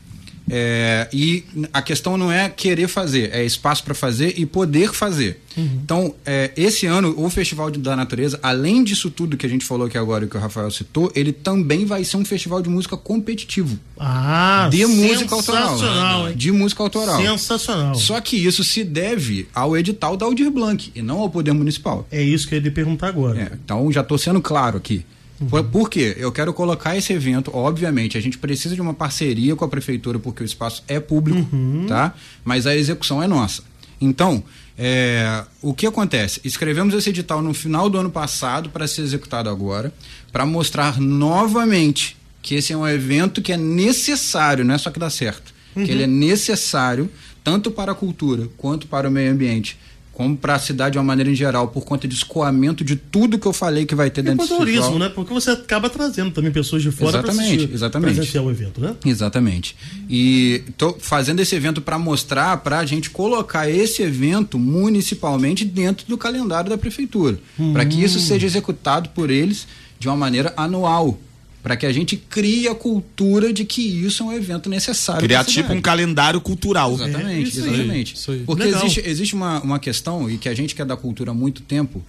é, 0.50 1.08
e 1.12 1.44
a 1.72 1.82
questão 1.82 2.16
não 2.16 2.30
é 2.30 2.48
querer 2.48 2.88
fazer, 2.88 3.30
é 3.32 3.44
espaço 3.44 3.82
para 3.82 3.94
fazer 3.94 4.34
e 4.36 4.46
poder 4.46 4.92
fazer. 4.92 5.40
Uhum. 5.56 5.80
Então, 5.82 6.14
é, 6.24 6.52
esse 6.56 6.86
ano, 6.86 7.14
o 7.16 7.28
Festival 7.30 7.70
da 7.70 7.96
Natureza, 7.96 8.38
além 8.42 8.84
disso 8.84 9.10
tudo 9.10 9.36
que 9.36 9.46
a 9.46 9.48
gente 9.48 9.64
falou 9.64 9.86
aqui 9.86 9.96
agora 9.96 10.24
e 10.24 10.28
que 10.28 10.36
o 10.36 10.40
Rafael 10.40 10.70
citou, 10.70 11.10
ele 11.14 11.32
também 11.32 11.84
vai 11.84 12.04
ser 12.04 12.16
um 12.16 12.24
festival 12.24 12.62
de 12.62 12.68
música 12.68 12.96
competitivo. 12.96 13.78
Ah, 13.98 14.68
de 14.70 14.86
música 14.86 15.34
autoral. 15.34 16.28
Hein? 16.28 16.36
De 16.36 16.52
música 16.52 16.82
autoral. 16.82 17.20
Sensacional. 17.20 17.94
Só 17.94 18.20
que 18.20 18.36
isso 18.36 18.62
se 18.62 18.84
deve 18.84 19.48
ao 19.54 19.76
edital 19.76 20.16
da 20.16 20.26
Aldir 20.26 20.50
Blanc 20.50 20.92
e 20.94 21.02
não 21.02 21.20
ao 21.20 21.30
Poder 21.30 21.52
Municipal. 21.52 22.06
É 22.10 22.22
isso 22.22 22.46
que 22.46 22.54
eu 22.54 22.58
ia 22.58 22.64
lhe 22.64 22.70
perguntar 22.70 23.08
agora. 23.08 23.40
É, 23.40 23.50
então, 23.54 23.90
já 23.90 24.02
estou 24.02 24.18
sendo 24.18 24.40
claro 24.40 24.76
aqui. 24.76 25.04
Uhum. 25.40 25.48
Por, 25.48 25.64
por 25.64 25.90
quê? 25.90 26.16
Eu 26.18 26.32
quero 26.32 26.52
colocar 26.52 26.96
esse 26.96 27.12
evento, 27.12 27.50
obviamente, 27.54 28.16
a 28.16 28.20
gente 28.20 28.38
precisa 28.38 28.74
de 28.74 28.80
uma 28.80 28.94
parceria 28.94 29.54
com 29.54 29.64
a 29.64 29.68
prefeitura 29.68 30.18
porque 30.18 30.42
o 30.42 30.46
espaço 30.46 30.82
é 30.88 30.98
público, 30.98 31.46
uhum. 31.54 31.86
tá? 31.86 32.14
Mas 32.44 32.66
a 32.66 32.74
execução 32.74 33.22
é 33.22 33.26
nossa. 33.26 33.62
Então, 34.00 34.42
é, 34.78 35.44
o 35.62 35.72
que 35.72 35.86
acontece? 35.86 36.40
Escrevemos 36.44 36.94
esse 36.94 37.08
edital 37.08 37.40
no 37.40 37.54
final 37.54 37.88
do 37.88 37.98
ano 37.98 38.10
passado 38.10 38.70
para 38.70 38.86
ser 38.86 39.02
executado 39.02 39.48
agora, 39.48 39.92
para 40.32 40.44
mostrar 40.44 41.00
novamente 41.00 42.16
que 42.42 42.54
esse 42.54 42.72
é 42.72 42.76
um 42.76 42.86
evento 42.86 43.42
que 43.42 43.52
é 43.52 43.56
necessário, 43.56 44.64
não 44.64 44.74
é 44.74 44.78
só 44.78 44.90
que 44.90 44.98
dá 44.98 45.10
certo, 45.10 45.52
uhum. 45.74 45.84
que 45.84 45.90
ele 45.90 46.02
é 46.02 46.06
necessário 46.06 47.10
tanto 47.42 47.70
para 47.70 47.92
a 47.92 47.94
cultura 47.94 48.48
quanto 48.56 48.86
para 48.86 49.08
o 49.08 49.10
meio 49.10 49.32
ambiente 49.32 49.78
como 50.16 50.34
para 50.34 50.54
a 50.54 50.58
cidade 50.58 50.92
de 50.92 50.98
uma 50.98 51.04
maneira 51.04 51.30
em 51.30 51.34
geral, 51.34 51.68
por 51.68 51.84
conta 51.84 52.08
de 52.08 52.14
escoamento 52.14 52.82
de 52.82 52.96
tudo 52.96 53.38
que 53.38 53.44
eu 53.46 53.52
falei 53.52 53.84
que 53.84 53.94
vai 53.94 54.08
ter 54.08 54.22
dentro 54.22 54.46
do 54.46 54.56
turismo, 54.56 54.98
né? 54.98 55.10
Porque 55.10 55.30
você 55.30 55.50
acaba 55.50 55.90
trazendo 55.90 56.30
também 56.30 56.50
pessoas 56.50 56.80
de 56.80 56.90
fora 56.90 57.20
para 57.20 57.30
assistir, 57.30 57.70
exatamente. 57.70 58.14
presenciar 58.14 58.42
o 58.42 58.50
evento, 58.50 58.80
né? 58.80 58.96
Exatamente. 59.04 59.76
E 60.08 60.64
tô 60.78 60.96
fazendo 60.98 61.40
esse 61.40 61.54
evento 61.54 61.82
para 61.82 61.98
mostrar, 61.98 62.56
para 62.62 62.78
a 62.78 62.86
gente 62.86 63.10
colocar 63.10 63.68
esse 63.68 64.02
evento 64.02 64.58
municipalmente 64.58 65.66
dentro 65.66 66.06
do 66.06 66.16
calendário 66.16 66.70
da 66.70 66.78
prefeitura, 66.78 67.38
hum. 67.58 67.74
para 67.74 67.84
que 67.84 68.02
isso 68.02 68.18
seja 68.18 68.46
executado 68.46 69.10
por 69.10 69.28
eles 69.28 69.68
de 69.98 70.08
uma 70.08 70.16
maneira 70.16 70.50
anual 70.56 71.18
para 71.66 71.76
que 71.76 71.84
a 71.84 71.90
gente 71.90 72.16
crie 72.16 72.68
a 72.68 72.76
cultura 72.76 73.52
de 73.52 73.64
que 73.64 73.82
isso 73.82 74.22
é 74.22 74.26
um 74.26 74.32
evento 74.32 74.70
necessário. 74.70 75.20
Criar 75.20 75.42
tipo 75.42 75.72
um 75.72 75.80
calendário 75.80 76.40
cultural. 76.40 76.94
Exatamente, 76.94 77.28
é, 77.28 77.42
isso 77.42 77.58
exatamente. 77.58 78.12
Aí, 78.12 78.20
isso 78.20 78.30
aí. 78.30 78.42
Porque 78.46 78.62
Legal. 78.62 78.82
existe, 78.84 79.02
existe 79.04 79.34
uma, 79.34 79.60
uma 79.60 79.80
questão, 79.80 80.30
e 80.30 80.38
que 80.38 80.48
a 80.48 80.54
gente 80.54 80.76
que 80.76 80.82
é 80.82 80.84
da 80.84 80.96
cultura 80.96 81.32
há 81.32 81.34
muito 81.34 81.62
tempo, 81.62 82.00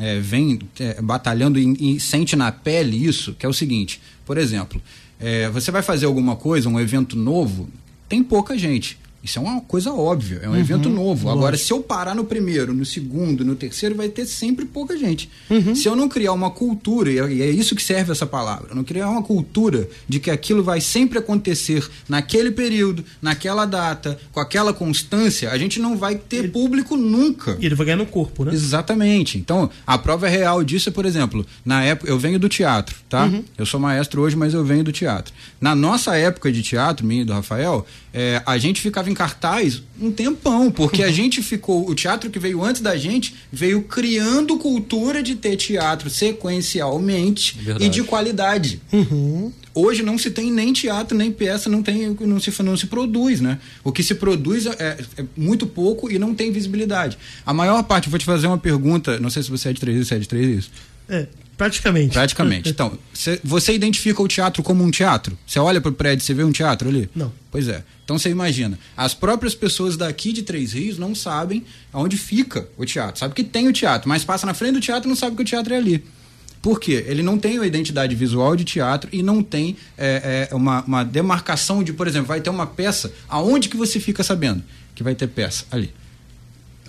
é, 0.00 0.18
vem 0.18 0.58
é, 0.80 1.00
batalhando 1.00 1.60
e, 1.60 1.94
e, 1.94 2.00
sente 2.00 2.34
na 2.34 2.50
pele 2.50 3.06
isso, 3.06 3.34
que 3.34 3.46
é 3.46 3.48
o 3.48 3.52
seguinte, 3.52 4.00
por 4.26 4.36
exemplo, 4.36 4.82
é, 5.20 5.48
você 5.48 5.70
vai 5.70 5.80
fazer 5.80 6.06
alguma 6.06 6.34
coisa, 6.34 6.68
um 6.68 6.80
evento 6.80 7.16
novo, 7.16 7.68
tem 8.08 8.20
pouca 8.20 8.58
gente. 8.58 8.98
Isso 9.24 9.38
é 9.38 9.42
uma 9.42 9.58
coisa 9.62 9.90
óbvia, 9.90 10.40
é 10.42 10.48
um 10.48 10.52
uhum, 10.52 10.58
evento 10.58 10.90
novo. 10.90 11.24
Lógico. 11.24 11.30
Agora, 11.30 11.56
se 11.56 11.72
eu 11.72 11.80
parar 11.80 12.14
no 12.14 12.24
primeiro, 12.24 12.74
no 12.74 12.84
segundo, 12.84 13.42
no 13.42 13.56
terceiro, 13.56 13.94
vai 13.94 14.10
ter 14.10 14.26
sempre 14.26 14.66
pouca 14.66 14.98
gente. 14.98 15.30
Uhum. 15.48 15.74
Se 15.74 15.88
eu 15.88 15.96
não 15.96 16.10
criar 16.10 16.32
uma 16.32 16.50
cultura, 16.50 17.10
e 17.10 17.40
é 17.40 17.50
isso 17.50 17.74
que 17.74 17.82
serve 17.82 18.12
essa 18.12 18.26
palavra, 18.26 18.74
não 18.74 18.84
criar 18.84 19.08
uma 19.08 19.22
cultura 19.22 19.88
de 20.06 20.20
que 20.20 20.30
aquilo 20.30 20.62
vai 20.62 20.78
sempre 20.78 21.18
acontecer 21.18 21.88
naquele 22.06 22.50
período, 22.50 23.02
naquela 23.22 23.64
data, 23.64 24.18
com 24.30 24.40
aquela 24.40 24.74
constância, 24.74 25.50
a 25.50 25.56
gente 25.56 25.80
não 25.80 25.96
vai 25.96 26.16
ter 26.16 26.40
ele, 26.40 26.48
público 26.48 26.94
nunca. 26.94 27.56
E 27.58 27.64
ele 27.64 27.74
vai 27.74 27.86
ganhar 27.86 27.96
no 27.96 28.06
corpo, 28.06 28.44
né? 28.44 28.52
Exatamente. 28.52 29.38
Então, 29.38 29.70
a 29.86 29.96
prova 29.96 30.28
real 30.28 30.62
disso 30.62 30.90
é, 30.90 30.92
por 30.92 31.06
exemplo, 31.06 31.46
na 31.64 31.82
época, 31.82 32.10
eu 32.10 32.18
venho 32.18 32.38
do 32.38 32.48
teatro, 32.48 32.94
tá? 33.08 33.24
Uhum. 33.24 33.42
Eu 33.56 33.64
sou 33.64 33.80
maestro 33.80 34.20
hoje, 34.20 34.36
mas 34.36 34.52
eu 34.52 34.62
venho 34.62 34.84
do 34.84 34.92
teatro. 34.92 35.32
Na 35.58 35.74
nossa 35.74 36.14
época 36.14 36.52
de 36.52 36.62
teatro, 36.62 37.06
minha 37.06 37.22
e 37.22 37.24
do 37.24 37.32
Rafael, 37.32 37.86
é, 38.12 38.42
a 38.44 38.58
gente 38.58 38.80
ficava 38.80 39.10
em 39.10 39.13
cartaz 39.14 39.82
um 40.00 40.10
tempão, 40.10 40.70
porque 40.70 41.02
a 41.02 41.10
gente 41.10 41.42
ficou. 41.42 41.88
O 41.88 41.94
teatro 41.94 42.30
que 42.30 42.38
veio 42.38 42.62
antes 42.62 42.82
da 42.82 42.96
gente 42.96 43.34
veio 43.52 43.82
criando 43.82 44.58
cultura 44.58 45.22
de 45.22 45.34
ter 45.34 45.56
teatro 45.56 46.10
sequencialmente 46.10 47.56
Verdade. 47.58 47.84
e 47.84 47.88
de 47.88 48.02
qualidade. 48.02 48.80
Uhum. 48.92 49.52
Hoje 49.74 50.02
não 50.02 50.16
se 50.16 50.30
tem 50.30 50.52
nem 50.52 50.72
teatro, 50.72 51.16
nem 51.16 51.32
peça, 51.32 51.68
não, 51.68 51.82
tem, 51.82 52.16
não, 52.20 52.38
se, 52.38 52.62
não 52.62 52.76
se 52.76 52.86
produz, 52.86 53.40
né? 53.40 53.58
O 53.82 53.90
que 53.90 54.04
se 54.04 54.14
produz 54.14 54.66
é, 54.66 54.98
é 55.16 55.24
muito 55.36 55.66
pouco 55.66 56.10
e 56.10 56.18
não 56.18 56.32
tem 56.32 56.52
visibilidade. 56.52 57.18
A 57.44 57.52
maior 57.52 57.82
parte, 57.82 58.08
vou 58.08 58.18
te 58.18 58.24
fazer 58.24 58.46
uma 58.46 58.58
pergunta, 58.58 59.18
não 59.18 59.30
sei 59.30 59.42
se 59.42 59.50
você 59.50 59.70
é 59.70 59.72
de 59.72 59.80
3 59.80 59.98
isso, 59.98 60.08
se 60.08 60.14
é 60.14 60.18
de 60.18 60.28
3 60.28 60.58
isso. 60.58 60.70
É, 61.08 61.26
praticamente. 61.56 62.12
Praticamente. 62.12 62.68
Então, 62.68 62.98
cê- 63.12 63.40
você 63.44 63.72
identifica 63.74 64.22
o 64.22 64.28
teatro 64.28 64.62
como 64.62 64.82
um 64.84 64.90
teatro? 64.90 65.36
Você 65.46 65.58
olha 65.58 65.80
pro 65.80 65.92
prédio 65.92 66.22
e 66.22 66.26
você 66.26 66.34
vê 66.34 66.44
um 66.44 66.52
teatro 66.52 66.88
ali? 66.88 67.08
Não. 67.14 67.32
Pois 67.50 67.68
é. 67.68 67.82
Então 68.04 68.18
você 68.18 68.28
imagina, 68.30 68.78
as 68.96 69.14
próprias 69.14 69.54
pessoas 69.54 69.96
daqui 69.96 70.32
de 70.32 70.42
Três 70.42 70.72
Rios 70.72 70.98
não 70.98 71.14
sabem 71.14 71.64
aonde 71.92 72.16
fica 72.16 72.68
o 72.76 72.84
teatro. 72.84 73.18
Sabe 73.18 73.34
que 73.34 73.42
tem 73.44 73.66
o 73.68 73.72
teatro, 73.72 74.08
mas 74.08 74.24
passa 74.24 74.46
na 74.46 74.52
frente 74.54 74.74
do 74.74 74.80
teatro 74.80 75.08
e 75.08 75.10
não 75.10 75.16
sabe 75.16 75.36
que 75.36 75.42
o 75.42 75.44
teatro 75.44 75.72
é 75.72 75.76
ali. 75.78 76.04
Por 76.60 76.80
quê? 76.80 77.04
Ele 77.06 77.22
não 77.22 77.38
tem 77.38 77.58
a 77.58 77.66
identidade 77.66 78.14
visual 78.14 78.56
de 78.56 78.64
teatro 78.64 79.08
e 79.12 79.22
não 79.22 79.42
tem 79.42 79.76
é, 79.98 80.48
é, 80.50 80.54
uma, 80.54 80.82
uma 80.82 81.04
demarcação 81.04 81.82
de, 81.84 81.92
por 81.92 82.06
exemplo, 82.06 82.28
vai 82.28 82.40
ter 82.40 82.48
uma 82.50 82.66
peça, 82.66 83.12
aonde 83.28 83.68
que 83.68 83.76
você 83.76 84.00
fica 84.00 84.22
sabendo 84.22 84.62
que 84.94 85.02
vai 85.02 85.14
ter 85.14 85.26
peça? 85.26 85.64
Ali. 85.70 85.92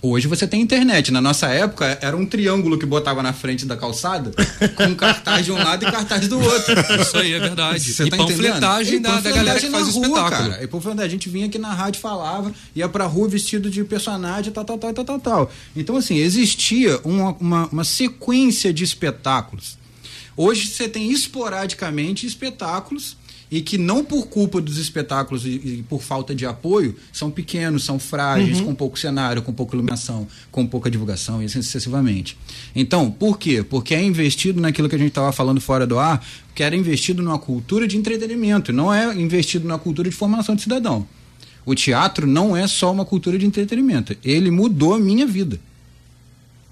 Hoje 0.07 0.27
você 0.27 0.45
tem 0.45 0.61
internet. 0.61 1.11
Na 1.11 1.19
nossa 1.19 1.47
época, 1.47 1.97
era 1.99 2.15
um 2.15 2.25
triângulo 2.25 2.77
que 2.77 2.85
botava 2.85 3.23
na 3.23 3.33
frente 3.33 3.65
da 3.65 3.75
calçada, 3.75 4.31
com 4.75 4.93
cartaz 4.95 5.45
de 5.45 5.51
um 5.51 5.55
lado 5.55 5.83
e 5.83 5.91
cartaz 5.91 6.27
do 6.27 6.39
outro. 6.39 6.75
Isso 7.01 7.17
aí 7.17 7.33
é 7.33 7.39
verdade. 7.39 7.91
Você 7.91 8.03
e 8.03 8.09
tá 8.11 8.17
panfletagem 8.17 9.01
da, 9.01 9.19
da 9.19 9.31
galera 9.31 9.59
que 9.59 9.69
faz 9.69 9.87
rua, 9.89 10.05
espetáculo. 10.05 10.49
Cara. 10.51 10.63
E 10.63 10.67
panfletagem, 10.67 11.07
a 11.07 11.09
gente 11.09 11.27
vinha 11.27 11.47
aqui 11.47 11.57
na 11.57 11.73
rádio, 11.73 11.99
falava, 11.99 12.53
ia 12.75 12.87
pra 12.87 13.05
rua 13.05 13.27
vestido 13.27 13.67
de 13.67 13.83
personagem, 13.83 14.53
tal, 14.53 14.63
tal, 14.63 14.77
tal, 14.77 14.93
tal, 14.93 15.05
tal, 15.05 15.19
tal. 15.19 15.51
Então, 15.75 15.97
assim, 15.97 16.17
existia 16.17 16.99
uma, 17.03 17.35
uma, 17.39 17.67
uma 17.67 17.83
sequência 17.83 18.71
de 18.71 18.83
espetáculos. 18.83 19.75
Hoje 20.37 20.67
você 20.67 20.87
tem 20.87 21.11
esporadicamente 21.11 22.27
espetáculos 22.27 23.17
e 23.55 23.61
que 23.61 23.77
não 23.77 24.03
por 24.03 24.27
culpa 24.27 24.59
dos 24.59 24.77
espetáculos 24.77 25.45
e, 25.45 25.49
e 25.49 25.85
por 25.87 26.01
falta 26.01 26.35
de 26.35 26.45
apoio 26.45 26.93
são 27.13 27.31
pequenos, 27.31 27.85
são 27.85 27.97
frágeis, 27.97 28.59
com 28.59 28.75
pouco 28.75 28.99
cenário, 28.99 29.41
com 29.41 29.53
pouca 29.53 29.77
iluminação, 29.77 30.27
com 30.51 30.67
pouca 30.67 30.91
divulgação 30.91 31.41
e 31.41 31.45
assim 31.45 31.61
sucessivamente. 31.61 32.37
Então, 32.75 33.09
por 33.09 33.39
quê? 33.39 33.63
Porque 33.63 33.95
é 33.95 34.03
investido 34.03 34.59
naquilo 34.59 34.89
que 34.89 34.95
a 34.95 34.97
gente 34.97 35.07
estava 35.07 35.31
falando 35.31 35.61
fora 35.61 35.87
do 35.87 35.97
ar, 35.97 36.21
que 36.53 36.63
era 36.63 36.75
investido 36.75 37.23
numa 37.23 37.39
cultura 37.39 37.87
de 37.87 37.97
entretenimento, 37.97 38.73
não 38.73 38.93
é 38.93 39.15
investido 39.15 39.65
na 39.65 39.77
cultura 39.77 40.09
de 40.09 40.15
formação 40.17 40.53
de 40.53 40.61
cidadão. 40.61 41.07
O 41.65 41.73
teatro 41.73 42.27
não 42.27 42.57
é 42.57 42.67
só 42.67 42.91
uma 42.91 43.05
cultura 43.05 43.37
de 43.37 43.45
entretenimento, 43.45 44.17
ele 44.21 44.51
mudou 44.51 44.95
a 44.95 44.99
minha 44.99 45.25
vida 45.25 45.61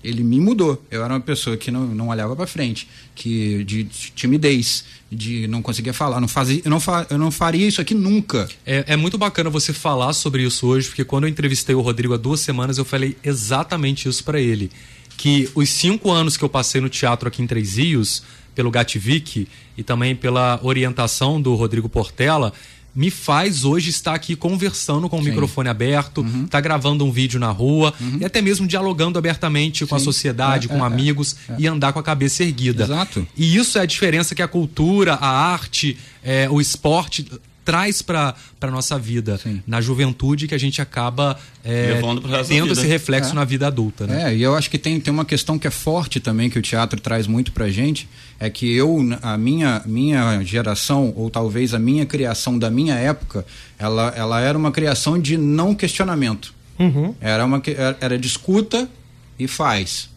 ele 0.03 0.23
me 0.23 0.39
mudou. 0.39 0.83
Eu 0.91 1.03
era 1.03 1.13
uma 1.13 1.19
pessoa 1.19 1.55
que 1.55 1.71
não, 1.71 1.85
não 1.87 2.09
olhava 2.09 2.35
para 2.35 2.45
frente, 2.45 2.87
que 3.15 3.63
de 3.63 3.85
timidez, 3.85 4.83
de 5.11 5.47
não 5.47 5.61
conseguia 5.61 5.93
falar, 5.93 6.19
não 6.19 6.27
fazia, 6.27 6.61
eu 6.63 6.69
não, 6.69 6.79
fa, 6.79 7.07
eu 7.09 7.17
não 7.17 7.31
faria 7.31 7.67
isso 7.67 7.79
aqui 7.79 7.93
nunca. 7.93 8.49
É, 8.65 8.83
é 8.87 8.95
muito 8.95 9.17
bacana 9.17 9.49
você 9.49 9.71
falar 9.71 10.13
sobre 10.13 10.43
isso 10.43 10.67
hoje, 10.67 10.87
porque 10.87 11.05
quando 11.05 11.23
eu 11.23 11.29
entrevistei 11.29 11.73
o 11.73 11.81
Rodrigo 11.81 12.13
há 12.13 12.17
duas 12.17 12.39
semanas, 12.39 12.77
eu 12.77 12.85
falei 12.85 13.15
exatamente 13.23 14.07
isso 14.09 14.23
pra 14.23 14.39
ele. 14.39 14.69
Que 15.15 15.49
os 15.55 15.69
cinco 15.69 16.11
anos 16.11 16.35
que 16.35 16.43
eu 16.43 16.49
passei 16.49 16.81
no 16.81 16.89
teatro 16.89 17.27
aqui 17.27 17.41
em 17.41 17.47
Três 17.47 17.77
Rios, 17.77 18.23
pelo 18.53 18.71
Gatvic 18.71 19.47
e 19.77 19.83
também 19.83 20.15
pela 20.15 20.59
orientação 20.63 21.41
do 21.41 21.55
Rodrigo 21.55 21.89
Portela, 21.89 22.53
me 22.95 23.09
faz 23.09 23.65
hoje 23.65 23.89
estar 23.89 24.13
aqui 24.13 24.35
conversando 24.35 25.09
com 25.09 25.19
o 25.19 25.23
Sim. 25.23 25.29
microfone 25.29 25.69
aberto, 25.69 26.25
tá 26.49 26.61
gravando 26.61 27.03
um 27.05 27.11
vídeo 27.11 27.39
na 27.39 27.49
rua 27.49 27.93
e 28.19 28.25
até 28.25 28.41
mesmo 28.41 28.67
dialogando 28.67 29.17
abertamente 29.17 29.85
com 29.85 29.95
a 29.95 29.99
Sim. 29.99 30.05
sociedade, 30.05 30.67
É, 30.67 30.69
com 30.69 30.83
é, 30.83 30.87
amigos 30.87 31.35
e 31.57 31.67
andar 31.67 31.91
com 31.93 31.99
a 31.99 32.03
cabeça 32.03 32.43
erguida. 32.43 32.83
Exato. 32.83 33.27
E 33.35 33.55
isso 33.55 33.77
é 33.77 33.81
a 33.81 33.85
diferença 33.85 34.35
que 34.35 34.41
a 34.41 34.47
cultura, 34.47 35.15
a 35.15 35.27
arte, 35.27 35.97
é, 36.23 36.47
o 36.49 36.61
esporte 36.61 37.25
traz 37.65 38.01
para 38.01 38.33
para 38.59 38.71
nossa 38.71 38.97
vida 38.99 39.37
Sim. 39.37 39.61
na 39.67 39.79
juventude 39.81 40.47
que 40.47 40.55
a 40.55 40.57
gente 40.57 40.81
acaba 40.81 41.37
é, 41.63 41.99
tendo 42.47 42.73
esse 42.73 42.85
reflexo 42.87 43.31
É. 43.31 43.33
na 43.35 43.43
vida 43.45 43.67
adulta, 43.67 44.05
né? 44.07 44.31
É, 44.31 44.35
e 44.35 44.41
eu 44.41 44.55
acho 44.55 44.69
que 44.69 44.77
tem, 44.77 44.99
tem 44.99 45.13
uma 45.13 45.25
questão 45.25 45.59
que 45.59 45.67
é 45.67 45.71
forte 45.71 46.19
também, 46.19 46.49
que 46.49 46.57
o 46.57 46.61
teatro 46.61 46.99
traz 46.99 47.27
muito 47.27 47.51
pra 47.51 47.69
gente, 47.69 48.07
é 48.39 48.49
que 48.49 48.73
eu, 48.73 48.97
a 49.21 49.37
minha, 49.37 49.81
minha 49.85 50.41
geração, 50.43 51.13
ou 51.15 51.29
talvez 51.29 51.73
a 51.73 51.79
minha 51.79 52.05
criação 52.05 52.57
da 52.57 52.69
minha 52.69 52.95
época, 52.95 53.45
ela, 53.77 54.13
ela 54.15 54.39
era 54.41 54.57
uma 54.57 54.71
criação 54.71 55.19
de 55.19 55.37
não 55.37 55.75
questionamento. 55.75 56.53
Uhum. 56.79 57.13
Era, 57.21 57.45
uma, 57.45 57.59
que- 57.61 57.71
era, 57.71 57.97
era 58.01 58.17
de 58.17 58.27
escuta 58.27 58.89
e 59.37 59.47
faz. 59.47 60.09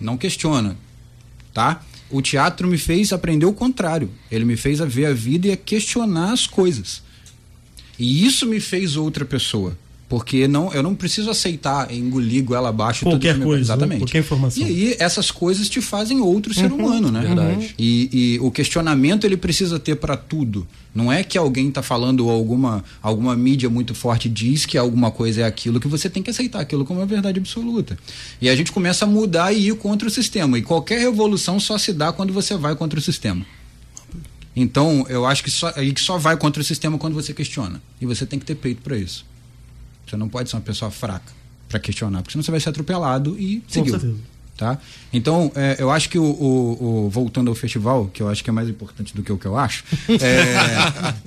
Não 0.00 0.16
questiona. 0.16 0.76
Tá? 1.52 1.82
O 2.14 2.22
teatro 2.22 2.68
me 2.68 2.78
fez 2.78 3.12
aprender 3.12 3.44
o 3.44 3.52
contrário. 3.52 4.08
Ele 4.30 4.44
me 4.44 4.56
fez 4.56 4.80
a 4.80 4.84
ver 4.84 5.06
a 5.06 5.12
vida 5.12 5.48
e 5.48 5.50
a 5.50 5.56
questionar 5.56 6.32
as 6.32 6.46
coisas. 6.46 7.02
E 7.98 8.24
isso 8.24 8.46
me 8.46 8.60
fez 8.60 8.96
outra 8.96 9.24
pessoa. 9.24 9.76
Porque 10.14 10.46
não, 10.46 10.72
eu 10.72 10.80
não 10.80 10.94
preciso 10.94 11.28
aceitar, 11.28 11.92
engolir 11.92 12.44
goela 12.44 12.68
abaixo 12.68 13.00
tudo 13.00 13.14
Qualquer 13.14 13.32
que 13.32 13.40
me- 13.40 13.44
coisa, 13.46 13.58
né? 13.58 13.62
Exatamente. 13.64 13.98
Qualquer 13.98 14.18
informação. 14.20 14.62
E 14.62 14.64
aí, 14.64 14.96
essas 15.00 15.32
coisas 15.32 15.68
te 15.68 15.80
fazem 15.80 16.20
outro 16.20 16.54
ser 16.54 16.70
humano, 16.70 17.10
né? 17.10 17.22
Verdade. 17.22 17.74
E, 17.76 18.10
e 18.12 18.38
o 18.38 18.48
questionamento 18.48 19.24
ele 19.24 19.36
precisa 19.36 19.76
ter 19.76 19.96
para 19.96 20.16
tudo. 20.16 20.64
Não 20.94 21.12
é 21.12 21.24
que 21.24 21.36
alguém 21.36 21.68
está 21.68 21.82
falando 21.82 22.26
ou 22.26 22.30
alguma, 22.30 22.84
alguma 23.02 23.34
mídia 23.34 23.68
muito 23.68 23.92
forte 23.92 24.28
diz 24.28 24.64
que 24.64 24.78
alguma 24.78 25.10
coisa 25.10 25.40
é 25.40 25.44
aquilo 25.44 25.80
que 25.80 25.88
você 25.88 26.08
tem 26.08 26.22
que 26.22 26.30
aceitar 26.30 26.60
aquilo 26.60 26.84
como 26.84 27.00
uma 27.00 27.06
verdade 27.06 27.40
absoluta. 27.40 27.98
E 28.40 28.48
a 28.48 28.54
gente 28.54 28.70
começa 28.70 29.04
a 29.04 29.08
mudar 29.08 29.52
e 29.52 29.66
ir 29.66 29.74
contra 29.74 30.06
o 30.06 30.10
sistema. 30.12 30.56
E 30.56 30.62
qualquer 30.62 31.00
revolução 31.00 31.58
só 31.58 31.76
se 31.76 31.92
dá 31.92 32.12
quando 32.12 32.32
você 32.32 32.56
vai 32.56 32.76
contra 32.76 33.00
o 33.00 33.02
sistema. 33.02 33.44
Então, 34.54 35.04
eu 35.08 35.26
acho 35.26 35.42
que 35.42 35.50
só, 35.50 35.72
aí 35.74 35.92
que 35.92 36.00
só 36.00 36.16
vai 36.18 36.36
contra 36.36 36.62
o 36.62 36.64
sistema 36.64 36.96
quando 36.98 37.14
você 37.14 37.34
questiona. 37.34 37.82
E 38.00 38.06
você 38.06 38.24
tem 38.24 38.38
que 38.38 38.46
ter 38.46 38.54
peito 38.54 38.80
para 38.80 38.96
isso. 38.96 39.26
Você 40.06 40.16
não 40.16 40.28
pode 40.28 40.50
ser 40.50 40.56
uma 40.56 40.62
pessoa 40.62 40.90
fraca 40.90 41.32
para 41.68 41.78
questionar, 41.80 42.20
porque 42.22 42.32
senão 42.32 42.42
você 42.42 42.50
vai 42.50 42.60
ser 42.60 42.68
atropelado 42.70 43.36
e 43.38 43.56
Com 43.60 43.72
seguiu. 43.72 43.92
certeza. 43.98 44.34
Tá? 44.56 44.78
Então, 45.12 45.50
é, 45.56 45.74
eu 45.80 45.90
acho 45.90 46.08
que 46.08 46.16
o, 46.16 46.22
o- 46.22 47.06
o- 47.06 47.10
Voltando 47.10 47.48
ao 47.48 47.56
festival, 47.56 48.06
que 48.14 48.22
eu 48.22 48.28
acho 48.28 48.44
que 48.44 48.48
é 48.48 48.52
mais 48.52 48.68
importante 48.68 49.12
do 49.12 49.20
que 49.20 49.32
o 49.32 49.36
que 49.36 49.46
eu 49.46 49.58
acho, 49.58 49.82
é, 50.08 50.54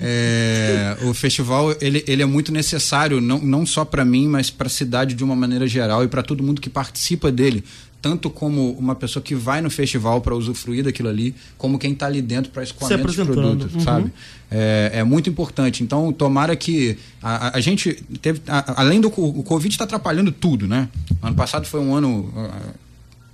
é, 0.00 0.96
o 1.02 1.12
festival 1.12 1.74
ele, 1.80 2.02
ele 2.06 2.22
é 2.22 2.26
muito 2.26 2.50
necessário, 2.50 3.20
não, 3.20 3.38
não 3.38 3.66
só 3.66 3.84
para 3.84 4.02
mim, 4.04 4.26
mas 4.26 4.48
para 4.50 4.66
a 4.66 4.70
cidade 4.70 5.14
de 5.14 5.22
uma 5.22 5.36
maneira 5.36 5.66
geral 5.66 6.02
e 6.04 6.08
para 6.08 6.22
todo 6.22 6.42
mundo 6.42 6.58
que 6.60 6.70
participa 6.70 7.30
dele. 7.30 7.62
Tanto 8.00 8.30
como 8.30 8.72
uma 8.72 8.94
pessoa 8.94 9.20
que 9.22 9.34
vai 9.34 9.60
no 9.60 9.68
festival 9.70 10.20
para 10.20 10.32
usufruir 10.34 10.84
daquilo 10.84 11.08
ali, 11.08 11.34
como 11.56 11.78
quem 11.78 11.92
está 11.92 12.06
ali 12.06 12.22
dentro 12.22 12.52
para 12.52 12.62
escoamento 12.62 13.02
de 13.10 13.16
produtos, 13.24 13.74
uhum. 13.74 13.80
sabe? 13.80 14.12
É, 14.50 14.90
é 14.94 15.04
muito 15.04 15.28
importante. 15.28 15.82
Então, 15.82 16.12
tomara 16.12 16.54
que 16.54 16.96
a, 17.20 17.56
a- 17.56 17.60
gente 17.60 17.94
teve, 18.22 18.40
a- 18.46 18.80
além 18.80 19.00
do 19.00 19.08
o 19.08 19.42
Covid 19.42 19.74
está 19.74 19.82
atrapalhando 19.84 20.30
tudo, 20.30 20.68
né? 20.68 20.88
Ano 21.20 21.34
passado 21.34 21.66
foi 21.66 21.80
um 21.80 21.92
ano 21.94 22.32
ah, 22.36 22.60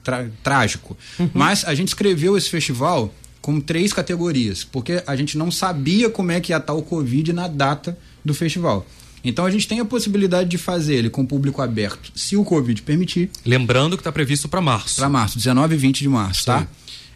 tra- 0.03 0.27
trágico, 0.43 0.97
mas 1.35 1.65
a 1.67 1.75
gente 1.75 1.89
escreveu 1.89 2.37
esse 2.37 2.49
festival 2.49 3.13
com 3.43 3.61
três 3.61 3.93
categorias, 3.93 4.65
porque 4.65 5.03
a 5.07 5.15
gente 5.15 5.37
não 5.37 5.51
sabia 5.51 6.09
como 6.09 6.33
é 6.33 6.41
que 6.41 6.53
ia 6.53 6.57
estar 6.57 6.73
o 6.73 6.81
Covid 6.83 7.35
na 7.35 7.47
data 7.49 7.97
do 8.25 8.33
festival. 8.33 8.87
Então 9.25 9.45
a 9.45 9.51
gente 9.51 9.67
tem 9.67 9.81
a 9.81 9.85
possibilidade 9.85 10.51
de 10.51 10.59
fazer 10.59 10.97
ele 10.97 11.11
com 11.11 11.25
público 11.25 11.63
aberto, 11.63 12.13
se 12.15 12.37
o 12.37 12.45
Covid 12.45 12.83
permitir, 12.83 13.31
Lembrando 13.45 13.97
que 13.97 14.01
está 14.01 14.13
previsto 14.13 14.49
para 14.49 14.61
março. 14.61 14.97
para 14.97 15.09
março, 15.09 15.39
19 15.39 15.75
e 15.75 15.79
20 15.79 16.01
de 16.01 16.09
março, 16.09 16.45
tá? 16.45 16.59
aí. 16.59 16.67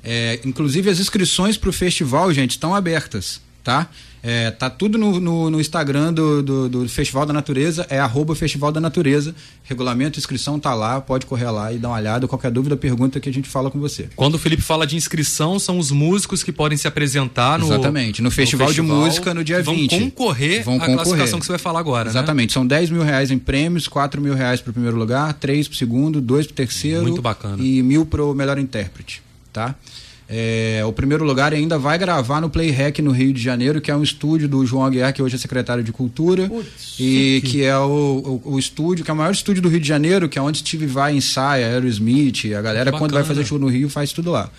É, 0.02 0.40
inclusive 0.44 0.88
as 0.88 1.00
inscrições 1.00 1.56
para 1.56 1.68
o 1.68 1.72
festival, 1.72 2.32
gente, 2.32 2.52
estão 2.52 2.74
abertas, 2.74 3.40
tá? 3.62 3.88
É, 4.22 4.50
tá 4.50 4.68
tudo 4.68 4.98
no, 4.98 5.20
no, 5.20 5.50
no 5.50 5.60
Instagram 5.60 6.12
do, 6.12 6.42
do, 6.42 6.68
do 6.68 6.88
Festival 6.88 7.24
da 7.24 7.32
Natureza, 7.32 7.86
é 7.88 8.00
arroba 8.00 8.34
Festival 8.34 8.72
da 8.72 8.80
Natureza. 8.80 9.34
Regulamento, 9.62 10.18
inscrição 10.18 10.58
tá 10.58 10.74
lá, 10.74 11.00
pode 11.00 11.24
correr 11.24 11.50
lá 11.50 11.72
e 11.72 11.78
dar 11.78 11.88
uma 11.88 11.96
olhada. 11.96 12.26
Qualquer 12.26 12.50
dúvida, 12.50 12.76
pergunta 12.76 13.20
que 13.20 13.28
a 13.28 13.32
gente 13.32 13.48
fala 13.48 13.70
com 13.70 13.78
você. 13.78 14.08
Quando 14.16 14.34
o 14.34 14.38
Felipe 14.38 14.62
fala 14.62 14.86
de 14.86 14.96
inscrição, 14.96 15.58
são 15.58 15.78
os 15.78 15.90
músicos 15.90 16.42
que 16.42 16.50
podem 16.50 16.76
se 16.76 16.88
apresentar 16.88 17.58
no 17.58 17.66
Exatamente, 17.66 18.20
no 18.20 18.30
Festival 18.30 18.72
de 18.72 18.82
Música 18.82 19.32
no 19.32 19.44
dia 19.44 19.62
vão 19.62 19.74
20. 19.74 19.98
concorrer 19.98 20.64
Vão 20.64 20.74
à 20.74 20.80
concorrer. 20.80 20.96
classificação 20.96 21.38
que 21.38 21.46
você 21.46 21.52
vai 21.52 21.58
falar 21.58 21.80
agora, 21.80 22.04
né? 22.06 22.10
Exatamente, 22.10 22.52
são 22.52 22.66
10 22.66 22.90
mil 22.90 23.02
reais 23.02 23.30
em 23.30 23.38
prêmios, 23.38 23.86
4 23.86 24.20
mil 24.20 24.34
reais 24.34 24.60
para 24.60 24.70
o 24.70 24.72
primeiro 24.72 24.96
lugar, 24.96 25.32
3 25.34 25.68
para 25.68 25.74
o 25.74 25.78
segundo, 25.78 26.20
2 26.20 26.46
para 26.46 26.52
o 26.52 26.56
terceiro. 26.56 27.02
Muito 27.02 27.22
bacana. 27.22 27.62
E 27.62 27.82
mil 27.82 28.04
para 28.04 28.24
o 28.24 28.34
melhor 28.34 28.58
intérprete, 28.58 29.22
tá? 29.52 29.76
É, 30.30 30.82
o 30.84 30.92
primeiro 30.92 31.24
lugar 31.24 31.54
ainda 31.54 31.78
vai 31.78 31.96
gravar 31.96 32.40
no 32.40 32.50
Playhack 32.50 33.00
no 33.00 33.12
Rio 33.12 33.32
de 33.32 33.40
Janeiro, 33.40 33.80
que 33.80 33.90
é 33.90 33.96
um 33.96 34.02
estúdio 34.02 34.46
do 34.46 34.64
João 34.66 34.84
Aguiar, 34.84 35.12
que 35.14 35.22
hoje 35.22 35.36
é 35.36 35.38
secretário 35.38 35.82
de 35.82 35.90
Cultura, 35.90 36.46
Putz, 36.48 36.96
e 37.00 37.36
chique. 37.40 37.48
que 37.52 37.64
é 37.64 37.76
o, 37.78 38.40
o, 38.44 38.52
o 38.54 38.58
estúdio, 38.58 39.02
que 39.04 39.10
é 39.10 39.14
o 39.14 39.16
maior 39.16 39.32
estúdio 39.32 39.62
do 39.62 39.70
Rio 39.70 39.80
de 39.80 39.88
Janeiro, 39.88 40.28
que 40.28 40.38
é 40.38 40.42
onde 40.42 40.58
Steve 40.58 40.84
vai, 40.86 41.16
ensaia, 41.16 41.66
Aerosmith, 41.68 42.44
a 42.54 42.60
galera 42.60 42.92
Que 42.92 42.98
quando 42.98 43.12
vai 43.14 43.24
fazer 43.24 43.44
show 43.46 43.58
no 43.58 43.68
Rio 43.68 43.88
faz 43.88 44.12
tudo 44.12 44.30
lá. 44.30 44.50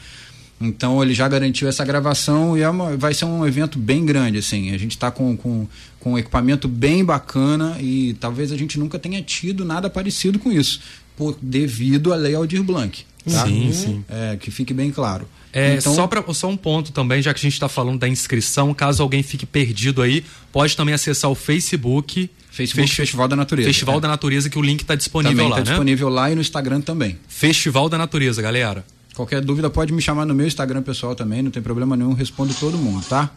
Então 0.60 1.02
ele 1.04 1.14
já 1.14 1.28
garantiu 1.28 1.70
essa 1.70 1.86
gravação 1.86 2.58
e 2.58 2.62
é 2.62 2.70
uma- 2.70 2.98
vai 2.98 3.14
ser 3.14 3.26
um 3.26 3.46
evento 3.48 3.78
bem 3.80 4.06
grande, 4.06 4.40
assim. 4.40 4.72
A 4.74 4.78
gente 4.78 4.92
está 4.92 5.10
com, 5.12 5.38
com, 5.38 5.68
com 6.00 6.14
um 6.14 6.18
equipamento 6.18 6.68
bem 6.68 7.06
bacana 7.06 7.78
e 7.80 8.16
talvez 8.20 8.52
a 8.52 8.58
gente 8.58 8.78
nunca 8.80 8.98
tenha 9.00 9.22
tido 9.22 9.64
nada 9.64 9.90
parecido 9.90 10.38
com 10.40 10.52
isso, 10.52 10.82
por, 11.16 11.38
devido 11.42 12.12
à 12.12 12.16
lei 12.16 12.34
Aldir 12.36 12.64
Blanc. 12.64 13.06
Tá? 13.32 13.46
Sim, 13.46 13.72
sim. 13.72 14.04
É, 14.10 14.36
que 14.38 14.50
fique 14.52 14.74
bem 14.74 14.90
claro. 14.92 15.28
É, 15.52 15.76
então, 15.76 15.96
só, 15.96 16.06
pra, 16.06 16.24
só 16.34 16.48
um 16.48 16.56
ponto 16.58 16.92
também, 16.92 17.22
já 17.22 17.34
que 17.34 17.40
a 17.40 17.42
gente 17.42 17.54
está 17.54 17.68
falando 17.68 18.00
da 18.00 18.08
inscrição, 18.08 18.74
caso 18.74 19.02
alguém 19.02 19.24
fique 19.24 19.46
perdido 19.46 20.02
aí, 20.02 20.24
pode 20.52 20.78
também 20.78 20.94
acessar 20.94 21.30
o 21.32 21.36
Facebook, 21.36 22.30
Facebook 22.52 22.88
Festi- 22.88 22.96
Festival 23.02 23.28
da 23.28 23.36
Natureza. 23.36 23.68
Festival 23.70 23.98
é. 23.98 24.02
da 24.02 24.08
Natureza, 24.10 24.50
que 24.50 24.60
o 24.60 24.62
link 24.62 24.82
está 24.82 24.94
disponível 24.96 25.36
Também 25.38 25.50
lá, 25.50 25.58
está 25.58 25.72
né? 25.72 25.76
disponível 25.76 26.10
lá 26.10 26.32
e 26.32 26.36
no 26.36 26.42
Instagram 26.42 26.82
também. 26.82 27.18
Festival 27.28 27.90
da 27.90 27.98
Natureza, 27.98 28.42
galera. 28.42 28.86
Qualquer 29.16 29.42
dúvida 29.42 29.70
pode 29.70 29.92
me 29.92 30.02
chamar 30.02 30.26
no 30.26 30.34
meu 30.36 30.48
Instagram 30.48 30.82
pessoal 30.82 31.16
também, 31.16 31.42
não 31.42 31.52
tem 31.52 31.62
problema 31.62 31.98
nenhum, 31.98 32.14
respondo 32.14 32.54
todo 32.54 32.78
mundo, 32.78 33.04
tá? 33.10 33.32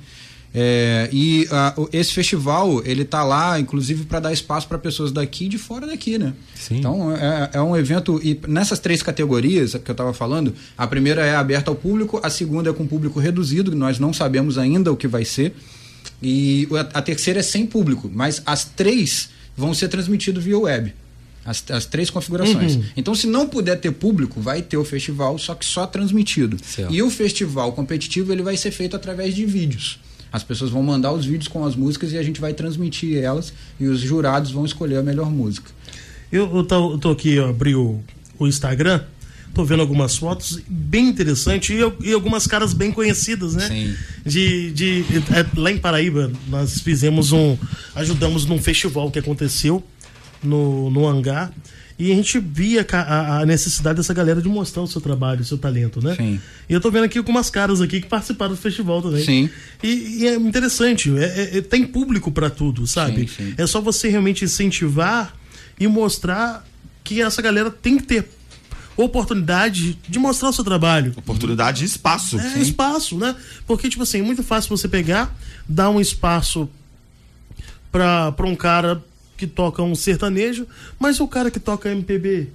É, 0.55 1.09
e 1.11 1.45
uh, 1.45 1.89
esse 1.93 2.13
festival, 2.13 2.83
ele 2.85 3.05
tá 3.05 3.25
lá, 3.25 3.59
inclusive, 3.59 4.05
para 4.05 4.21
dar 4.21 4.33
espaço 4.33 4.69
para 4.69 4.79
pessoas 4.79 5.11
daqui 5.11 5.47
e 5.47 5.49
de 5.49 5.57
fora 5.57 5.87
daqui, 5.87 6.19
né? 6.19 6.35
Sim. 6.55 6.79
Então, 6.79 7.11
é, 7.17 7.51
é, 7.55 7.63
um 7.63 7.75
evento, 7.75 8.21
e 8.23 8.39
nessas 8.47 8.79
três 8.79 9.03
categorias 9.03 9.75
que 9.75 9.91
eu 9.91 9.93
estava 9.93 10.13
falando, 10.13 10.55
a 10.77 10.87
primeira 10.87 11.25
é 11.25 11.35
aberta 11.35 11.71
ao 11.71 11.75
público, 11.75 12.21
a 12.23 12.29
segunda 12.29 12.69
é 12.69 12.73
com 12.73 12.87
público 12.87 13.19
reduzido, 13.19 13.75
nós 13.75 13.99
não 13.99 14.13
sabemos 14.13 14.59
ainda 14.59 14.93
o 14.93 14.97
que 14.97 15.09
vai 15.09 15.25
ser, 15.25 15.55
e 16.23 16.69
a, 16.73 16.99
a 16.99 17.03
terceira 17.03 17.41
é 17.41 17.43
sem 17.43 17.67
público, 17.67 18.11
mas 18.13 18.43
as 18.45 18.65
três 18.65 19.31
vão 19.57 19.73
ser 19.73 19.89
transmitidas 19.89 20.45
via 20.45 20.59
web. 20.59 20.93
As, 21.45 21.65
as 21.71 21.87
três 21.87 22.09
configurações. 22.09 22.77
Uhum. 22.77 22.85
Então, 22.97 23.15
se 23.17 23.27
não 23.27 23.49
puder 23.49 23.77
ter 23.81 23.91
público, 23.91 24.41
vai 24.41 24.63
ter 24.63 24.77
o 24.77 24.85
festival, 24.85 25.37
só 25.39 25.57
que 25.57 25.65
só 25.65 25.87
transmitido. 25.87 26.57
Certo. 26.63 26.95
E 26.95 27.03
o 27.03 27.11
festival 27.11 27.73
competitivo 27.73 28.33
ele 28.33 28.43
vai 28.43 28.57
ser 28.57 28.71
feito 28.71 28.95
através 28.95 29.35
de 29.35 29.45
vídeos. 29.45 29.99
As 30.33 30.43
pessoas 30.43 30.71
vão 30.71 30.83
mandar 30.83 31.13
os 31.13 31.27
vídeos 31.27 31.49
com 31.49 31.65
as 31.65 31.77
músicas 31.77 32.13
e 32.13 32.19
a 32.19 32.23
gente 32.23 32.41
vai 32.41 32.55
transmitir 32.55 33.19
elas 33.19 33.53
e 33.79 33.87
os 33.87 34.01
jurados 34.01 34.51
vão 34.51 34.65
escolher 34.65 34.97
a 34.97 35.03
melhor 35.03 35.31
música. 35.31 35.71
Eu, 36.33 36.57
eu, 36.57 36.65
tô, 36.65 36.93
eu 36.93 36.99
tô, 36.99 37.11
aqui, 37.11 37.35
eu 37.35 37.49
abri 37.49 37.75
o, 37.75 38.01
o 38.39 38.47
Instagram, 38.47 39.03
tô 39.53 39.65
vendo 39.65 39.81
algumas 39.81 40.17
fotos 40.17 40.61
bem 40.67 41.09
interessante 41.09 41.75
e, 41.75 42.09
e, 42.09 42.13
algumas 42.13 42.47
caras 42.47 42.73
bem 42.73 42.91
conhecidas, 42.91 43.55
né? 43.55 43.69
Sim. 43.69 43.95
De, 44.25 44.73
de, 44.73 45.05
é, 45.31 45.61
lá 45.61 45.71
em 45.71 45.77
Paraíba, 45.77 46.33
nós 46.49 46.81
fizemos 46.81 47.33
um. 47.33 47.59
ajudamos 47.95 48.47
num 48.47 48.59
festival 48.59 49.11
que 49.11 49.19
aconteceu 49.19 49.85
no, 50.43 50.91
no 50.91 51.07
hangar. 51.07 51.53
E 51.99 52.11
a 52.11 52.15
gente 52.15 52.39
via 52.39 52.87
a, 52.93 53.39
a, 53.39 53.47
necessidade 53.47 53.97
dessa 53.97 54.15
galera 54.15 54.41
de 54.41 54.49
mostrar 54.49 54.83
o 54.83 54.87
seu 54.87 55.01
trabalho, 55.01 55.43
o 55.43 55.45
seu 55.45 55.59
talento, 55.59 56.03
né? 56.03 56.15
Sim. 56.17 56.41
E 56.69 56.73
eu 56.73 56.81
tô 56.81 56.91
vendo 56.91 57.05
aqui 57.05 57.19
algumas 57.19 57.51
caras 57.51 57.81
aqui 57.81 58.01
que 58.01 58.09
participaram 58.09 58.55
do 58.55 58.61
festival 58.61 59.03
também. 59.03 59.25
Sim. 59.25 59.51
E, 59.83 60.23
e 60.23 60.27
é 60.27 60.35
interessante, 60.35 61.11
é, 61.17 61.25
é, 61.25 61.59
é 61.59 61.61
tem 61.61 61.85
público 61.85 62.31
para 62.31 62.51
tudo, 62.51 62.87
sabe? 62.87 63.29
Sim, 63.29 63.45
sim. 63.51 63.55
É 63.57 63.67
só 63.67 63.81
você 63.81 64.09
realmente 64.09 64.45
incentivar 64.45 65.35
e 65.79 65.87
mostrar 65.87 66.67
que 67.05 67.21
essa 67.21 67.43
galera 67.43 67.71
tem 67.71 67.99
que 67.99 68.05
ter 68.05 68.29
oportunidade 68.97 69.99
de 70.09 70.19
mostrar 70.19 70.51
o 70.51 70.53
seu 70.53 70.65
trabalho. 70.65 71.13
Oportunidade 71.17 71.83
e 71.83 71.87
espaço. 71.87 72.39
É, 72.39 72.51
sim. 72.51 72.61
espaço, 72.61 73.17
né? 73.17 73.35
Porque, 73.67 73.89
tipo 73.89 74.03
assim, 74.03 74.21
é 74.21 74.23
muito 74.23 74.43
fácil 74.43 74.77
você 74.77 74.89
pegar, 74.89 75.35
dar 75.69 75.91
um 75.91 76.01
espaço 76.01 76.69
para 77.91 78.35
um 78.47 78.57
cara 78.57 79.03
que 79.43 79.47
toca 79.49 79.83
um 79.83 79.97
sertanejo, 79.97 80.69
mas 81.01 81.19
o 81.19 81.27
cara 81.27 81.51
que 81.51 81.59
toca 81.59 81.91
MPB 81.91 82.49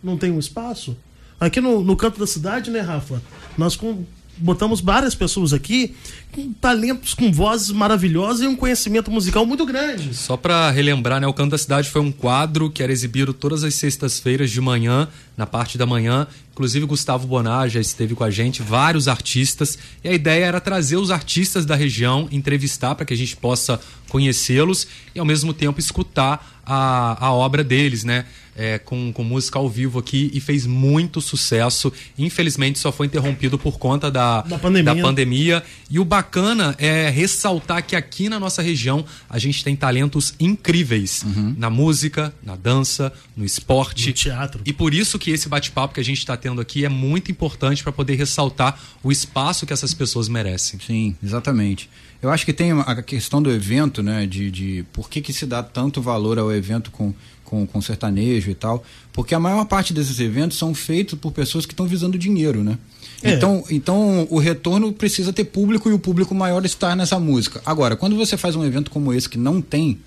não 0.00 0.16
tem 0.16 0.30
um 0.30 0.38
espaço? 0.38 0.96
Aqui 1.40 1.60
no, 1.60 1.82
no 1.82 1.96
canto 1.96 2.20
da 2.20 2.26
cidade, 2.26 2.70
né, 2.70 2.78
Rafa? 2.78 3.20
Nós 3.58 3.74
com, 3.74 4.04
botamos 4.40 4.80
várias 4.80 5.14
pessoas 5.14 5.52
aqui 5.52 5.94
com 6.32 6.52
talentos, 6.52 7.14
com 7.14 7.32
vozes 7.32 7.70
maravilhosas 7.70 8.42
e 8.42 8.46
um 8.46 8.56
conhecimento 8.56 9.10
musical 9.10 9.44
muito 9.44 9.66
grande. 9.66 10.14
Só 10.14 10.36
para 10.36 10.70
relembrar, 10.70 11.20
né, 11.20 11.26
o 11.26 11.32
Canto 11.32 11.50
da 11.50 11.58
Cidade 11.58 11.90
foi 11.90 12.00
um 12.00 12.12
quadro 12.12 12.70
que 12.70 12.82
era 12.82 12.92
exibido 12.92 13.32
todas 13.34 13.64
as 13.64 13.74
sextas-feiras 13.74 14.50
de 14.50 14.60
manhã, 14.60 15.08
na 15.36 15.46
parte 15.46 15.76
da 15.76 15.86
manhã. 15.86 16.26
Inclusive 16.52 16.86
Gustavo 16.86 17.26
Bonar 17.26 17.68
já 17.68 17.80
esteve 17.80 18.14
com 18.14 18.22
a 18.22 18.30
gente, 18.30 18.62
vários 18.62 19.08
artistas. 19.08 19.78
E 20.04 20.08
a 20.08 20.12
ideia 20.12 20.44
era 20.44 20.60
trazer 20.60 20.96
os 20.96 21.10
artistas 21.10 21.64
da 21.64 21.74
região, 21.74 22.28
entrevistar 22.30 22.94
para 22.94 23.06
que 23.06 23.14
a 23.14 23.16
gente 23.16 23.36
possa 23.36 23.80
conhecê-los 24.08 24.86
e 25.14 25.18
ao 25.18 25.24
mesmo 25.24 25.54
tempo 25.54 25.80
escutar 25.80 26.60
a, 26.66 27.26
a 27.26 27.32
obra 27.32 27.64
deles, 27.64 28.04
né? 28.04 28.26
É, 28.60 28.78
com, 28.78 29.10
com 29.10 29.24
música 29.24 29.58
ao 29.58 29.70
vivo 29.70 29.98
aqui 29.98 30.30
e 30.34 30.38
fez 30.38 30.66
muito 30.66 31.18
sucesso. 31.22 31.90
Infelizmente 32.18 32.78
só 32.78 32.92
foi 32.92 33.06
interrompido 33.06 33.58
por 33.58 33.78
conta 33.78 34.10
da, 34.10 34.42
da, 34.42 34.58
pandemia. 34.58 34.94
da 34.94 35.00
pandemia. 35.00 35.62
E 35.88 35.98
o 35.98 36.04
bacana 36.04 36.74
é 36.78 37.08
ressaltar 37.08 37.82
que 37.82 37.96
aqui 37.96 38.28
na 38.28 38.38
nossa 38.38 38.60
região 38.60 39.02
a 39.30 39.38
gente 39.38 39.64
tem 39.64 39.74
talentos 39.74 40.34
incríveis 40.38 41.22
uhum. 41.22 41.54
na 41.56 41.70
música, 41.70 42.34
na 42.42 42.54
dança, 42.54 43.10
no 43.34 43.46
esporte. 43.46 44.08
No 44.08 44.12
teatro. 44.12 44.62
E 44.66 44.74
por 44.74 44.92
isso 44.92 45.18
que 45.18 45.30
esse 45.30 45.48
bate-papo 45.48 45.94
que 45.94 46.00
a 46.00 46.04
gente 46.04 46.18
está 46.18 46.36
tendo 46.36 46.60
aqui 46.60 46.84
é 46.84 46.88
muito 46.90 47.30
importante 47.30 47.82
para 47.82 47.92
poder 47.92 48.16
ressaltar 48.16 48.78
o 49.02 49.10
espaço 49.10 49.64
que 49.64 49.72
essas 49.72 49.94
pessoas 49.94 50.28
merecem. 50.28 50.78
Sim, 50.86 51.16
exatamente. 51.22 51.88
Eu 52.22 52.28
acho 52.30 52.44
que 52.44 52.52
tem 52.52 52.72
a 52.72 53.02
questão 53.02 53.42
do 53.42 53.50
evento, 53.50 54.02
né? 54.02 54.26
De, 54.26 54.50
de 54.50 54.84
por 54.92 55.08
que, 55.08 55.22
que 55.22 55.32
se 55.32 55.46
dá 55.46 55.62
tanto 55.62 56.02
valor 56.02 56.38
ao 56.38 56.52
evento 56.52 56.90
com, 56.90 57.14
com, 57.50 57.66
com 57.66 57.82
sertanejo 57.82 58.48
e 58.48 58.54
tal. 58.54 58.84
Porque 59.12 59.34
a 59.34 59.40
maior 59.40 59.64
parte 59.64 59.92
desses 59.92 60.20
eventos 60.20 60.56
são 60.56 60.72
feitos 60.72 61.18
por 61.18 61.32
pessoas 61.32 61.66
que 61.66 61.72
estão 61.72 61.84
visando 61.84 62.16
dinheiro, 62.16 62.62
né? 62.62 62.78
É. 63.22 63.34
Então, 63.34 63.64
então 63.68 64.26
o 64.30 64.38
retorno 64.38 64.92
precisa 64.92 65.32
ter 65.32 65.44
público 65.44 65.90
e 65.90 65.92
o 65.92 65.98
público 65.98 66.32
maior 66.32 66.64
está 66.64 66.94
nessa 66.94 67.18
música. 67.18 67.60
Agora, 67.66 67.96
quando 67.96 68.14
você 68.16 68.36
faz 68.36 68.54
um 68.54 68.64
evento 68.64 68.90
como 68.90 69.12
esse 69.12 69.28
que 69.28 69.36
não 69.36 69.60
tem, 69.60 69.98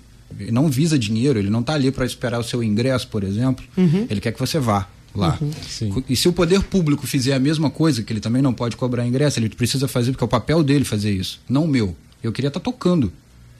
não 0.50 0.68
visa 0.68 0.98
dinheiro, 0.98 1.38
ele 1.38 1.50
não 1.50 1.60
está 1.60 1.74
ali 1.74 1.92
para 1.92 2.06
esperar 2.06 2.40
o 2.40 2.42
seu 2.42 2.62
ingresso, 2.62 3.06
por 3.08 3.22
exemplo, 3.22 3.64
uhum. 3.76 4.06
ele 4.08 4.20
quer 4.20 4.32
que 4.32 4.40
você 4.40 4.58
vá 4.58 4.88
lá. 5.14 5.38
Uhum, 5.40 6.02
e 6.08 6.16
se 6.16 6.28
o 6.28 6.32
poder 6.32 6.62
público 6.62 7.06
fizer 7.06 7.34
a 7.34 7.38
mesma 7.38 7.70
coisa, 7.70 8.02
que 8.02 8.12
ele 8.12 8.20
também 8.20 8.42
não 8.42 8.54
pode 8.54 8.74
cobrar 8.74 9.06
ingresso, 9.06 9.38
ele 9.38 9.50
precisa 9.50 9.86
fazer 9.86 10.10
porque 10.10 10.24
é 10.24 10.26
o 10.26 10.28
papel 10.28 10.62
dele 10.64 10.84
fazer 10.84 11.12
isso, 11.12 11.40
não 11.48 11.64
o 11.64 11.68
meu. 11.68 11.94
Eu 12.22 12.32
queria 12.32 12.48
estar 12.48 12.58
tá 12.58 12.64
tocando 12.64 13.12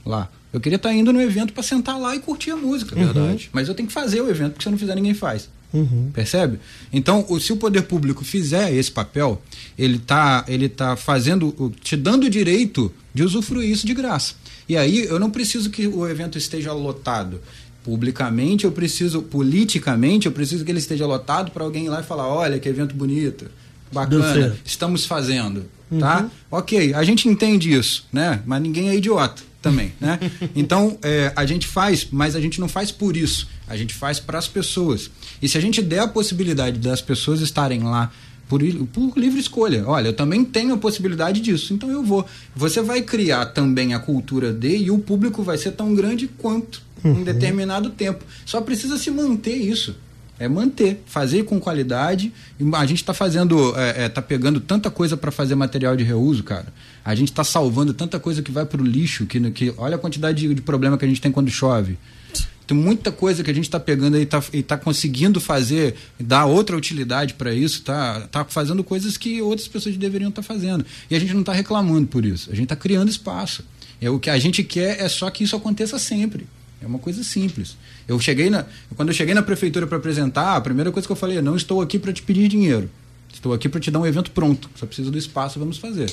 lá. 0.04 0.28
Eu 0.54 0.60
queria 0.60 0.76
estar 0.76 0.90
tá 0.90 0.94
indo 0.94 1.12
no 1.12 1.20
evento 1.20 1.52
para 1.52 1.64
sentar 1.64 1.98
lá 1.98 2.14
e 2.14 2.20
curtir 2.20 2.52
a 2.52 2.56
música, 2.56 2.96
uhum. 2.96 3.06
verdade. 3.06 3.50
Mas 3.52 3.66
eu 3.66 3.74
tenho 3.74 3.88
que 3.88 3.92
fazer 3.92 4.20
o 4.20 4.30
evento, 4.30 4.52
porque 4.52 4.62
se 4.62 4.68
eu 4.68 4.70
não 4.70 4.78
fizer, 4.78 4.94
ninguém 4.94 5.12
faz. 5.12 5.48
Uhum. 5.72 6.10
Percebe? 6.14 6.60
Então, 6.92 7.26
se 7.40 7.52
o 7.52 7.56
poder 7.56 7.82
público 7.82 8.24
fizer 8.24 8.72
esse 8.72 8.88
papel, 8.88 9.42
ele 9.76 9.96
está 9.96 10.44
ele 10.46 10.68
tá 10.68 10.94
fazendo, 10.94 11.74
te 11.82 11.96
dando 11.96 12.26
o 12.26 12.30
direito 12.30 12.94
de 13.12 13.24
usufruir 13.24 13.68
isso 13.68 13.84
de 13.84 13.92
graça. 13.92 14.34
E 14.68 14.76
aí 14.76 15.04
eu 15.06 15.18
não 15.18 15.28
preciso 15.28 15.70
que 15.70 15.88
o 15.88 16.08
evento 16.08 16.38
esteja 16.38 16.72
lotado. 16.72 17.40
Publicamente 17.82 18.64
eu 18.64 18.70
preciso, 18.70 19.22
politicamente 19.22 20.26
eu 20.26 20.32
preciso 20.32 20.64
que 20.64 20.70
ele 20.70 20.78
esteja 20.78 21.04
lotado 21.04 21.50
para 21.50 21.64
alguém 21.64 21.86
ir 21.86 21.88
lá 21.88 22.00
e 22.00 22.04
falar, 22.04 22.28
olha 22.28 22.60
que 22.60 22.68
evento 22.68 22.94
bonito, 22.94 23.46
bacana, 23.92 24.56
estamos 24.64 25.04
fazendo 25.04 25.66
tá? 25.98 26.22
Uhum. 26.22 26.30
Ok, 26.50 26.94
a 26.94 27.02
gente 27.04 27.28
entende 27.28 27.72
isso, 27.72 28.06
né? 28.12 28.42
Mas 28.46 28.62
ninguém 28.62 28.88
é 28.88 28.96
idiota 28.96 29.42
também, 29.64 29.94
né? 29.98 30.20
Então, 30.54 30.98
é, 31.02 31.32
a 31.34 31.46
gente 31.46 31.66
faz, 31.66 32.06
mas 32.10 32.36
a 32.36 32.40
gente 32.40 32.60
não 32.60 32.68
faz 32.68 32.92
por 32.92 33.16
isso. 33.16 33.48
A 33.66 33.76
gente 33.78 33.94
faz 33.94 34.20
para 34.20 34.38
as 34.38 34.46
pessoas. 34.46 35.10
E 35.40 35.48
se 35.48 35.56
a 35.56 35.60
gente 35.60 35.80
der 35.80 36.00
a 36.00 36.06
possibilidade 36.06 36.78
das 36.78 37.00
pessoas 37.00 37.40
estarem 37.40 37.82
lá 37.82 38.12
por, 38.46 38.60
por 38.92 39.16
livre 39.16 39.40
escolha. 39.40 39.84
Olha, 39.86 40.08
eu 40.08 40.12
também 40.12 40.44
tenho 40.44 40.74
a 40.74 40.76
possibilidade 40.76 41.40
disso, 41.40 41.72
então 41.72 41.90
eu 41.90 42.02
vou. 42.02 42.26
Você 42.54 42.82
vai 42.82 43.00
criar 43.00 43.46
também 43.46 43.94
a 43.94 43.98
cultura 43.98 44.52
de 44.52 44.76
e 44.76 44.90
o 44.90 44.98
público 44.98 45.42
vai 45.42 45.56
ser 45.56 45.72
tão 45.72 45.94
grande 45.94 46.28
quanto 46.28 46.82
uhum. 47.02 47.20
em 47.20 47.24
determinado 47.24 47.88
tempo. 47.88 48.22
Só 48.44 48.60
precisa 48.60 48.98
se 48.98 49.10
manter 49.10 49.56
isso. 49.56 49.96
É 50.38 50.48
manter, 50.48 51.02
fazer 51.06 51.44
com 51.44 51.60
qualidade. 51.60 52.32
A 52.74 52.86
gente 52.86 52.98
está 52.98 53.14
fazendo, 53.14 53.72
é, 53.78 54.04
é, 54.04 54.08
tá 54.08 54.20
pegando 54.20 54.58
tanta 54.60 54.90
coisa 54.90 55.16
para 55.16 55.30
fazer 55.30 55.54
material 55.54 55.96
de 55.96 56.02
reuso, 56.02 56.42
cara. 56.42 56.66
A 57.04 57.14
gente 57.14 57.30
está 57.30 57.44
salvando 57.44 57.94
tanta 57.94 58.18
coisa 58.18 58.42
que 58.42 58.50
vai 58.50 58.66
para 58.66 58.82
o 58.82 58.84
lixo, 58.84 59.26
que, 59.26 59.50
que 59.52 59.72
olha 59.76 59.96
a 59.96 59.98
quantidade 59.98 60.46
de, 60.46 60.54
de, 60.54 60.62
problema 60.62 60.98
que 60.98 61.04
a 61.04 61.08
gente 61.08 61.20
tem 61.20 61.30
quando 61.30 61.50
chove. 61.50 61.96
Tem 62.66 62.76
muita 62.76 63.12
coisa 63.12 63.44
que 63.44 63.50
a 63.50 63.54
gente 63.54 63.64
está 63.64 63.78
pegando 63.78 64.16
e 64.16 64.22
está 64.22 64.42
tá 64.66 64.76
conseguindo 64.76 65.38
fazer, 65.38 65.94
dar 66.18 66.46
outra 66.46 66.76
utilidade 66.76 67.34
para 67.34 67.52
isso, 67.54 67.82
tá, 67.82 68.22
tá 68.22 68.44
fazendo 68.44 68.82
coisas 68.82 69.16
que 69.16 69.40
outras 69.42 69.68
pessoas 69.68 69.96
deveriam 69.96 70.30
estar 70.30 70.42
tá 70.42 70.48
fazendo. 70.48 70.84
E 71.10 71.14
a 71.14 71.20
gente 71.20 71.34
não 71.34 71.40
está 71.40 71.52
reclamando 71.52 72.06
por 72.06 72.24
isso. 72.24 72.50
A 72.50 72.54
gente 72.54 72.64
está 72.64 72.76
criando 72.76 73.10
espaço. 73.10 73.62
É, 74.00 74.10
o 74.10 74.18
que 74.18 74.30
a 74.30 74.38
gente 74.38 74.64
quer 74.64 75.00
é 75.00 75.08
só 75.08 75.30
que 75.30 75.44
isso 75.44 75.54
aconteça 75.54 75.98
sempre. 75.98 76.46
É 76.84 76.86
uma 76.86 76.98
coisa 76.98 77.24
simples. 77.24 77.76
Eu 78.06 78.20
cheguei 78.20 78.50
na, 78.50 78.66
quando 78.94 79.08
eu 79.08 79.14
cheguei 79.14 79.34
na 79.34 79.42
prefeitura 79.42 79.86
para 79.86 79.96
apresentar, 79.96 80.54
a 80.54 80.60
primeira 80.60 80.92
coisa 80.92 81.08
que 81.08 81.12
eu 81.12 81.16
falei 81.16 81.38
é: 81.38 81.42
não 81.42 81.56
estou 81.56 81.80
aqui 81.80 81.98
para 81.98 82.12
te 82.12 82.22
pedir 82.22 82.46
dinheiro. 82.46 82.90
Estou 83.32 83.54
aqui 83.54 83.68
para 83.68 83.80
te 83.80 83.90
dar 83.90 83.98
um 83.98 84.06
evento 84.06 84.30
pronto. 84.30 84.70
Só 84.76 84.86
preciso 84.86 85.10
do 85.10 85.18
espaço, 85.18 85.58
vamos 85.58 85.78
fazer. 85.78 86.12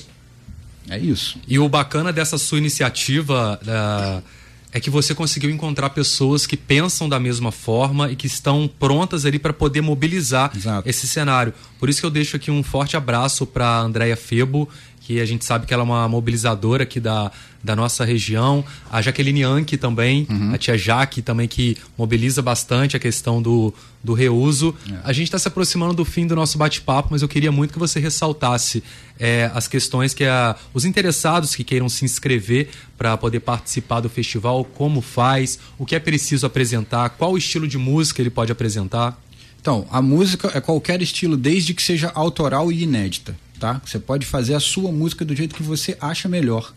É 0.89 0.97
isso. 0.97 1.37
E 1.47 1.59
o 1.59 1.67
bacana 1.69 2.11
dessa 2.11 2.37
sua 2.37 2.57
iniciativa 2.57 3.59
uh, 3.61 4.23
é 4.71 4.79
que 4.79 4.89
você 4.89 5.13
conseguiu 5.13 5.49
encontrar 5.49 5.89
pessoas 5.91 6.47
que 6.47 6.55
pensam 6.55 7.07
da 7.07 7.19
mesma 7.19 7.51
forma 7.51 8.09
e 8.11 8.15
que 8.15 8.25
estão 8.25 8.69
prontas 8.79 9.25
ali 9.25 9.37
para 9.37 9.53
poder 9.53 9.81
mobilizar 9.81 10.51
Exato. 10.55 10.89
esse 10.89 11.07
cenário. 11.07 11.53
Por 11.79 11.89
isso 11.89 11.99
que 11.99 12.05
eu 12.05 12.09
deixo 12.09 12.35
aqui 12.37 12.49
um 12.49 12.63
forte 12.63 12.95
abraço 12.95 13.45
para 13.45 13.79
Andréia 13.79 14.15
Febo 14.15 14.67
que 15.01 15.19
a 15.19 15.25
gente 15.25 15.43
sabe 15.43 15.65
que 15.65 15.73
ela 15.73 15.81
é 15.81 15.85
uma 15.85 16.07
mobilizadora 16.07 16.83
aqui 16.83 16.99
da, 16.99 17.31
da 17.63 17.75
nossa 17.75 18.05
região. 18.05 18.63
A 18.89 19.01
Jaqueline 19.01 19.43
Anke 19.43 19.75
também, 19.75 20.27
uhum. 20.29 20.53
a 20.53 20.57
tia 20.57 20.77
Jaque 20.77 21.21
também, 21.21 21.47
que 21.47 21.75
mobiliza 21.97 22.41
bastante 22.41 22.95
a 22.95 22.99
questão 22.99 23.41
do, 23.41 23.73
do 24.03 24.13
reuso. 24.13 24.75
É. 24.89 24.99
A 25.03 25.11
gente 25.11 25.25
está 25.25 25.39
se 25.39 25.47
aproximando 25.47 25.93
do 25.95 26.05
fim 26.05 26.27
do 26.27 26.35
nosso 26.35 26.57
bate-papo, 26.57 27.09
mas 27.11 27.23
eu 27.23 27.27
queria 27.27 27.51
muito 27.51 27.73
que 27.73 27.79
você 27.79 27.99
ressaltasse 27.99 28.83
é, 29.19 29.49
as 29.53 29.67
questões 29.67 30.13
que 30.13 30.23
a, 30.23 30.55
os 30.73 30.85
interessados 30.85 31.55
que 31.55 31.63
queiram 31.63 31.89
se 31.89 32.05
inscrever 32.05 32.69
para 32.95 33.17
poder 33.17 33.39
participar 33.39 34.01
do 34.01 34.09
festival, 34.09 34.63
como 34.63 35.01
faz, 35.01 35.57
o 35.79 35.85
que 35.85 35.95
é 35.95 35.99
preciso 35.99 36.45
apresentar, 36.45 37.09
qual 37.09 37.35
estilo 37.35 37.67
de 37.67 37.77
música 37.77 38.21
ele 38.21 38.29
pode 38.29 38.51
apresentar. 38.51 39.19
Então, 39.59 39.85
a 39.91 40.01
música 40.01 40.51
é 40.55 40.61
qualquer 40.61 41.01
estilo, 41.01 41.37
desde 41.37 41.73
que 41.73 41.83
seja 41.83 42.11
autoral 42.15 42.71
e 42.71 42.81
inédita, 42.81 43.35
tá? 43.61 43.79
Você 43.85 43.99
pode 43.99 44.25
fazer 44.25 44.55
a 44.55 44.59
sua 44.59 44.91
música 44.91 45.23
do 45.23 45.35
jeito 45.35 45.53
que 45.53 45.61
você 45.61 45.95
acha 46.01 46.27
melhor. 46.27 46.73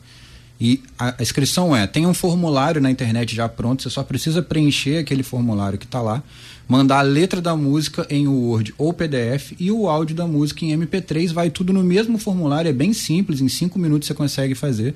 E 0.60 0.82
a, 0.98 1.14
a 1.18 1.22
inscrição 1.22 1.74
é, 1.74 1.86
tem 1.86 2.06
um 2.06 2.12
formulário 2.12 2.80
na 2.80 2.90
internet 2.90 3.34
já 3.34 3.48
pronto, 3.48 3.82
você 3.82 3.90
só 3.90 4.02
precisa 4.02 4.42
preencher 4.42 4.98
aquele 4.98 5.22
formulário 5.22 5.78
que 5.78 5.86
está 5.86 6.00
lá, 6.00 6.22
mandar 6.68 6.98
a 6.98 7.02
letra 7.02 7.40
da 7.40 7.56
música 7.56 8.06
em 8.10 8.28
Word 8.28 8.74
ou 8.76 8.92
PDF 8.92 9.52
e 9.58 9.72
o 9.72 9.88
áudio 9.88 10.14
da 10.14 10.26
música 10.26 10.64
em 10.64 10.78
MP3, 10.78 11.32
vai 11.32 11.50
tudo 11.50 11.72
no 11.72 11.82
mesmo 11.82 12.18
formulário, 12.18 12.68
é 12.68 12.72
bem 12.72 12.92
simples, 12.92 13.40
em 13.40 13.48
cinco 13.48 13.78
minutos 13.78 14.06
você 14.06 14.14
consegue 14.14 14.54
fazer. 14.54 14.94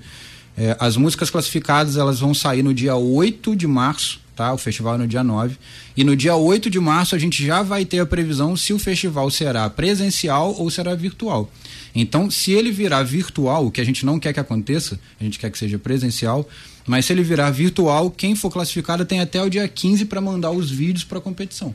É, 0.56 0.76
as 0.78 0.96
músicas 0.96 1.30
classificadas 1.30 1.96
elas 1.96 2.20
vão 2.20 2.34
sair 2.34 2.62
no 2.62 2.74
dia 2.74 2.94
8 2.94 3.56
de 3.56 3.66
março, 3.66 4.20
tá? 4.38 4.54
O 4.54 4.58
festival 4.58 4.94
é 4.94 4.98
no 4.98 5.08
dia 5.08 5.24
9. 5.24 5.56
E 5.96 6.04
no 6.04 6.14
dia 6.14 6.36
8 6.36 6.70
de 6.70 6.78
março 6.78 7.16
a 7.16 7.18
gente 7.18 7.44
já 7.44 7.60
vai 7.60 7.84
ter 7.84 7.98
a 7.98 8.06
previsão 8.06 8.56
se 8.56 8.72
o 8.72 8.78
festival 8.78 9.28
será 9.32 9.68
presencial 9.68 10.54
ou 10.56 10.70
será 10.70 10.94
virtual. 10.94 11.50
Então, 11.92 12.30
se 12.30 12.52
ele 12.52 12.70
virar 12.70 13.02
virtual, 13.02 13.66
o 13.66 13.70
que 13.72 13.80
a 13.80 13.84
gente 13.84 14.06
não 14.06 14.20
quer 14.20 14.32
que 14.32 14.38
aconteça, 14.38 15.00
a 15.20 15.24
gente 15.24 15.40
quer 15.40 15.50
que 15.50 15.58
seja 15.58 15.76
presencial, 15.76 16.48
mas 16.86 17.06
se 17.06 17.12
ele 17.12 17.24
virar 17.24 17.50
virtual, 17.50 18.12
quem 18.12 18.36
for 18.36 18.48
classificado 18.48 19.04
tem 19.04 19.18
até 19.18 19.42
o 19.42 19.50
dia 19.50 19.66
15 19.66 20.04
para 20.04 20.20
mandar 20.20 20.52
os 20.52 20.70
vídeos 20.70 21.02
para 21.02 21.18
a 21.18 21.20
competição. 21.20 21.74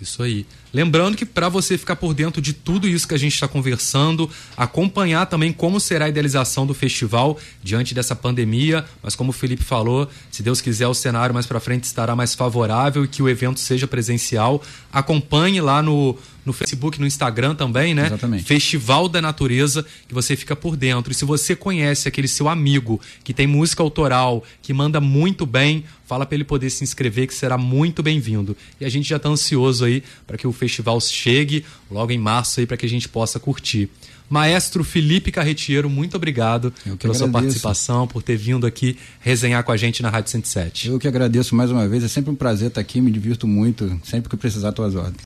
Isso 0.00 0.22
aí. 0.22 0.46
Lembrando 0.72 1.16
que 1.16 1.26
para 1.26 1.48
você 1.48 1.76
ficar 1.76 1.96
por 1.96 2.14
dentro 2.14 2.40
de 2.40 2.52
tudo 2.52 2.88
isso 2.88 3.06
que 3.06 3.14
a 3.14 3.18
gente 3.18 3.34
está 3.34 3.48
conversando, 3.48 4.30
acompanhar 4.56 5.26
também 5.26 5.52
como 5.52 5.80
será 5.80 6.04
a 6.04 6.08
idealização 6.08 6.66
do 6.66 6.74
festival 6.74 7.38
diante 7.62 7.94
dessa 7.94 8.14
pandemia, 8.14 8.84
mas 9.02 9.16
como 9.16 9.30
o 9.30 9.32
Felipe 9.32 9.64
falou, 9.64 10.08
se 10.30 10.42
Deus 10.42 10.60
quiser 10.60 10.86
o 10.86 10.94
cenário 10.94 11.34
mais 11.34 11.46
para 11.46 11.60
frente 11.60 11.84
estará 11.84 12.14
mais 12.14 12.34
favorável 12.34 13.04
e 13.04 13.08
que 13.08 13.22
o 13.22 13.28
evento 13.28 13.58
seja 13.58 13.86
presencial, 13.86 14.62
acompanhe 14.92 15.60
lá 15.60 15.82
no 15.82 16.16
no 16.44 16.52
Facebook, 16.52 16.98
no 16.98 17.06
Instagram 17.06 17.54
também, 17.54 17.94
né? 17.94 18.06
Exatamente. 18.06 18.44
Festival 18.44 19.08
da 19.08 19.20
Natureza, 19.20 19.84
que 20.08 20.14
você 20.14 20.34
fica 20.34 20.56
por 20.56 20.76
dentro. 20.76 21.12
E 21.12 21.14
se 21.14 21.24
você 21.24 21.54
conhece 21.54 22.08
aquele 22.08 22.28
seu 22.28 22.48
amigo 22.48 23.00
que 23.22 23.34
tem 23.34 23.46
música 23.46 23.82
autoral, 23.82 24.42
que 24.62 24.72
manda 24.72 25.00
muito 25.00 25.44
bem, 25.44 25.84
fala 26.06 26.26
para 26.26 26.34
ele 26.34 26.44
poder 26.44 26.70
se 26.70 26.82
inscrever, 26.82 27.26
que 27.26 27.34
será 27.34 27.56
muito 27.58 28.02
bem-vindo. 28.02 28.56
E 28.80 28.84
a 28.84 28.88
gente 28.88 29.08
já 29.08 29.16
está 29.16 29.28
ansioso 29.28 29.84
aí 29.84 30.02
para 30.26 30.36
que 30.36 30.46
o 30.46 30.52
festival 30.60 31.00
chegue 31.00 31.64
logo 31.90 32.12
em 32.12 32.18
março 32.18 32.60
aí 32.60 32.66
para 32.66 32.76
que 32.76 32.86
a 32.86 32.88
gente 32.88 33.08
possa 33.08 33.40
curtir. 33.40 33.88
Maestro 34.28 34.84
Felipe 34.84 35.32
Carretiero, 35.32 35.90
muito 35.90 36.16
obrigado 36.16 36.70
pela 36.70 36.94
agradeço. 36.94 37.18
sua 37.18 37.28
participação, 37.28 38.06
por 38.06 38.22
ter 38.22 38.36
vindo 38.36 38.64
aqui 38.64 38.96
resenhar 39.18 39.64
com 39.64 39.72
a 39.72 39.76
gente 39.76 40.02
na 40.02 40.08
Rádio 40.08 40.30
107. 40.30 40.88
Eu 40.88 41.00
que 41.00 41.08
agradeço 41.08 41.52
mais 41.56 41.72
uma 41.72 41.88
vez, 41.88 42.04
é 42.04 42.08
sempre 42.08 42.30
um 42.30 42.36
prazer 42.36 42.68
estar 42.68 42.80
aqui, 42.80 43.00
me 43.00 43.10
divirto 43.10 43.48
muito, 43.48 44.00
sempre 44.04 44.30
que 44.30 44.36
precisar, 44.36 44.70
tuas 44.70 44.94
ordens. 44.94 45.18